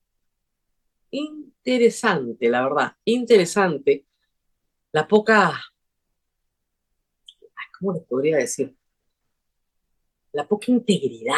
Interesante, 1.10 2.48
la 2.48 2.62
verdad, 2.62 2.92
interesante 3.04 4.08
la 4.92 5.06
poca, 5.06 5.60
¿cómo 7.78 7.92
les 7.92 8.04
podría 8.04 8.36
decir? 8.36 8.76
La 10.32 10.46
poca 10.46 10.70
integridad 10.70 11.34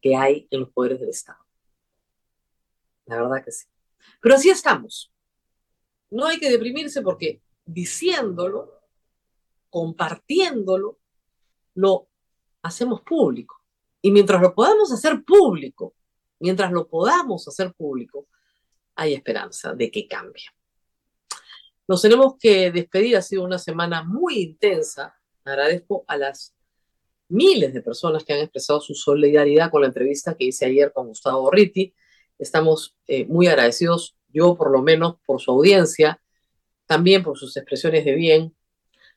que 0.00 0.16
hay 0.16 0.46
en 0.50 0.60
los 0.60 0.70
poderes 0.70 1.00
del 1.00 1.10
Estado. 1.10 1.38
La 3.06 3.22
verdad 3.22 3.44
que 3.44 3.52
sí. 3.52 3.66
Pero 4.20 4.34
así 4.34 4.50
estamos. 4.50 5.12
No 6.10 6.26
hay 6.26 6.38
que 6.38 6.50
deprimirse 6.50 7.02
porque 7.02 7.42
diciéndolo, 7.64 8.80
compartiéndolo, 9.68 10.98
lo 11.74 12.08
hacemos 12.62 13.02
público. 13.02 13.62
Y 14.02 14.10
mientras 14.10 14.40
lo 14.40 14.54
podamos 14.54 14.92
hacer 14.92 15.22
público, 15.24 15.94
mientras 16.38 16.72
lo 16.72 16.88
podamos 16.88 17.46
hacer 17.46 17.72
público, 17.74 18.26
hay 18.96 19.14
esperanza 19.14 19.74
de 19.74 19.90
que 19.90 20.08
cambie. 20.08 20.44
Nos 21.86 22.02
tenemos 22.02 22.34
que 22.38 22.70
despedir, 22.70 23.16
ha 23.16 23.22
sido 23.22 23.44
una 23.44 23.58
semana 23.58 24.02
muy 24.02 24.38
intensa. 24.38 25.19
Agradezco 25.50 26.04
a 26.06 26.16
las 26.16 26.54
miles 27.28 27.74
de 27.74 27.82
personas 27.82 28.24
que 28.24 28.32
han 28.32 28.38
expresado 28.38 28.80
su 28.80 28.94
solidaridad 28.94 29.70
con 29.70 29.80
la 29.80 29.88
entrevista 29.88 30.34
que 30.34 30.44
hice 30.44 30.66
ayer 30.66 30.92
con 30.92 31.08
Gustavo 31.08 31.50
Ritti. 31.50 31.92
Estamos 32.38 32.96
eh, 33.08 33.26
muy 33.26 33.48
agradecidos, 33.48 34.16
yo 34.28 34.56
por 34.56 34.70
lo 34.70 34.80
menos, 34.80 35.16
por 35.26 35.40
su 35.40 35.50
audiencia, 35.50 36.22
también 36.86 37.24
por 37.24 37.36
sus 37.36 37.56
expresiones 37.56 38.04
de 38.04 38.14
bien, 38.14 38.54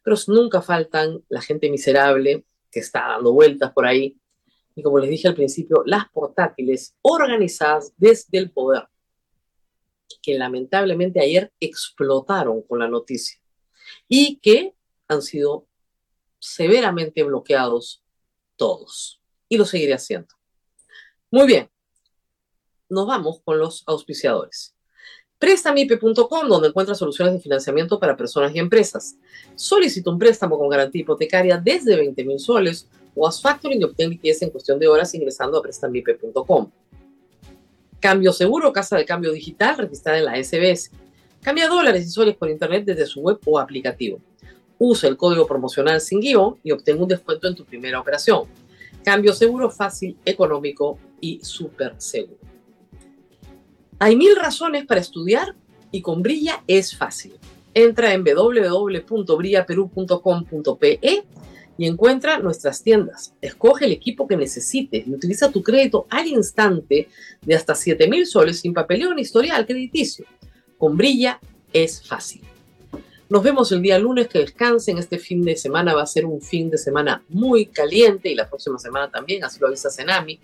pero 0.01 0.15
nunca 0.27 0.63
faltan 0.63 1.23
la 1.29 1.41
gente 1.41 1.69
miserable 1.69 2.45
que 2.71 2.79
está 2.79 3.09
dando 3.09 3.31
vueltas 3.31 3.71
por 3.71 3.85
ahí, 3.85 4.17
y 4.75 4.81
como 4.81 4.97
les 4.97 5.11
dije 5.11 5.27
al 5.27 5.35
principio, 5.35 5.83
las 5.85 6.09
portátiles 6.09 6.95
organizadas 7.03 7.93
desde 7.97 8.39
el 8.39 8.49
poder, 8.49 8.87
que 10.23 10.33
lamentablemente 10.33 11.19
ayer 11.19 11.51
explotaron 11.59 12.63
con 12.63 12.79
la 12.79 12.87
noticia 12.87 13.39
y 14.07 14.37
que 14.37 14.73
han 15.07 15.21
sido 15.21 15.67
severamente 16.43 17.23
bloqueados 17.23 18.03
todos. 18.55 19.21
Y 19.47 19.57
lo 19.57 19.65
seguiré 19.65 19.93
haciendo. 19.93 20.27
Muy 21.31 21.47
bien, 21.47 21.69
nos 22.89 23.07
vamos 23.07 23.41
con 23.43 23.57
los 23.57 23.83
auspiciadores. 23.87 24.75
Préstamipe.com, 25.39 26.47
donde 26.47 26.67
encuentras 26.67 26.97
soluciones 26.97 27.33
de 27.33 27.39
financiamiento 27.39 27.99
para 27.99 28.15
personas 28.15 28.53
y 28.55 28.59
empresas. 28.59 29.15
Solicita 29.55 30.09
un 30.09 30.19
préstamo 30.19 30.57
con 30.57 30.69
garantía 30.69 31.01
hipotecaria 31.01 31.57
desde 31.57 31.95
20 31.95 32.23
mil 32.25 32.39
soles 32.39 32.87
o 33.15 33.27
haz 33.27 33.41
factoring 33.41 33.81
y 33.81 33.83
obtén 33.83 34.09
liquidez 34.09 34.41
en 34.41 34.49
cuestión 34.49 34.79
de 34.79 34.87
horas 34.87 35.13
ingresando 35.13 35.57
a 35.57 35.61
prestambipe.com. 35.61 36.71
Cambio 37.99 38.33
seguro, 38.33 38.73
casa 38.73 38.97
de 38.97 39.05
cambio 39.05 39.31
digital 39.31 39.77
registrada 39.77 40.17
en 40.19 40.25
la 40.25 40.43
SBS. 40.43 40.91
Cambia 41.41 41.67
dólares 41.67 42.05
y 42.05 42.09
soles 42.09 42.35
por 42.35 42.49
internet 42.49 42.85
desde 42.85 43.05
su 43.05 43.21
web 43.21 43.39
o 43.45 43.59
aplicativo. 43.59 44.19
Usa 44.85 45.07
el 45.07 45.15
código 45.15 45.47
promocional 45.47 46.01
sin 46.01 46.19
guion 46.19 46.57
y 46.61 46.71
obtén 46.71 47.01
un 47.01 47.07
descuento 47.07 47.47
en 47.47 47.55
tu 47.55 47.63
primera 47.63 48.01
operación. 48.01 48.43
Cambio 49.01 49.31
seguro, 49.31 49.69
fácil, 49.69 50.17
económico 50.25 50.99
y 51.21 51.39
súper 51.41 51.95
seguro. 51.99 52.41
Hay 53.97 54.17
mil 54.17 54.35
razones 54.35 54.85
para 54.85 54.99
estudiar 54.99 55.55
y 55.89 56.01
con 56.01 56.21
Brilla 56.21 56.65
es 56.67 56.97
fácil. 56.97 57.31
Entra 57.73 58.13
en 58.13 58.25
www.brillaperú.com.pe 58.25 60.99
y 61.77 61.87
encuentra 61.87 62.39
nuestras 62.39 62.83
tiendas. 62.83 63.33
Escoge 63.39 63.85
el 63.85 63.93
equipo 63.93 64.27
que 64.27 64.35
necesites 64.35 65.07
y 65.07 65.13
utiliza 65.13 65.49
tu 65.49 65.63
crédito 65.63 66.07
al 66.09 66.27
instante 66.27 67.07
de 67.41 67.55
hasta 67.55 67.73
7 67.73 68.05
mil 68.09 68.27
soles 68.27 68.59
sin 68.59 68.73
papeleo 68.73 69.13
ni 69.13 69.21
historial 69.21 69.65
crediticio. 69.65 70.25
Con 70.77 70.97
Brilla 70.97 71.39
es 71.71 72.05
fácil. 72.05 72.41
Nos 73.33 73.41
vemos 73.41 73.71
el 73.71 73.81
día 73.81 73.97
lunes, 73.97 74.27
que 74.27 74.37
descansen. 74.37 74.99
Este 74.99 75.17
fin 75.17 75.41
de 75.41 75.55
semana 75.55 75.95
va 75.95 76.03
a 76.03 76.05
ser 76.05 76.23
un 76.23 76.39
fin 76.39 76.69
de 76.69 76.77
semana 76.77 77.23
muy 77.29 77.65
caliente 77.65 78.29
y 78.29 78.35
la 78.35 78.47
próxima 78.47 78.77
semana 78.77 79.09
también, 79.09 79.43
así 79.43 79.59
lo 79.59 79.65
avisa 79.65 79.89
Senami. 79.89 80.39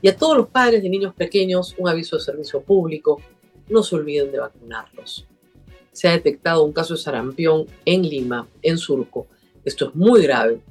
Y 0.00 0.08
a 0.08 0.16
todos 0.16 0.34
los 0.34 0.48
padres 0.48 0.82
de 0.82 0.88
niños 0.88 1.12
pequeños, 1.14 1.74
un 1.76 1.86
aviso 1.86 2.16
de 2.16 2.22
servicio 2.22 2.62
público, 2.62 3.20
no 3.68 3.82
se 3.82 3.94
olviden 3.94 4.32
de 4.32 4.38
vacunarlos. 4.38 5.26
Se 5.92 6.08
ha 6.08 6.12
detectado 6.12 6.64
un 6.64 6.72
caso 6.72 6.94
de 6.94 7.00
sarampión 7.00 7.66
en 7.84 8.08
Lima, 8.08 8.48
en 8.62 8.78
Surco 8.78 9.26
esto 9.62 9.90
es 9.90 9.94
muy 9.94 10.22
grave. 10.22 10.62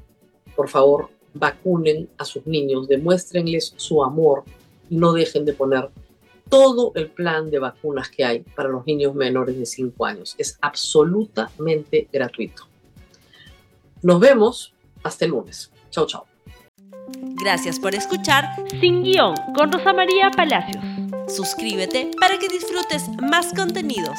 Por 0.56 0.70
favor, 0.70 1.10
vacunen 1.36 2.10
a 2.18 2.26
sus 2.26 2.48
niños, 2.48 2.88
demuéstrenles 2.88 3.76
su 3.78 4.04
amor 4.04 4.44
y 4.90 4.96
no 4.96 5.14
dejen 5.14 5.46
de 5.46 5.54
poner 5.54 5.88
todo 6.50 6.92
el 6.96 7.10
plan 7.10 7.50
de 7.50 7.60
vacunas 7.60 8.10
que 8.10 8.26
hay 8.26 8.40
para 8.40 8.70
los 8.70 8.86
niños 8.86 9.14
menores 9.16 9.58
de 9.58 9.66
5 9.66 10.06
años. 10.06 10.36
Es 10.38 10.58
absolutamente 10.62 12.08
gratuito. 12.12 12.68
Nos 14.02 14.20
vemos 14.20 14.74
hasta 15.04 15.26
el 15.26 15.32
lunes. 15.32 15.72
Chao, 15.90 16.06
chao. 16.06 16.26
Gracias 17.42 17.80
por 17.80 17.96
escuchar 17.96 18.46
Sin 18.82 19.04
Guión 19.04 19.36
con 19.56 19.72
Rosa 19.72 19.94
María 19.94 20.30
Palacios. 20.32 20.84
Suscríbete 21.28 22.12
para 22.20 22.38
que 22.38 22.48
disfrutes 22.50 23.10
más 23.22 23.54
contenidos. 23.54 24.18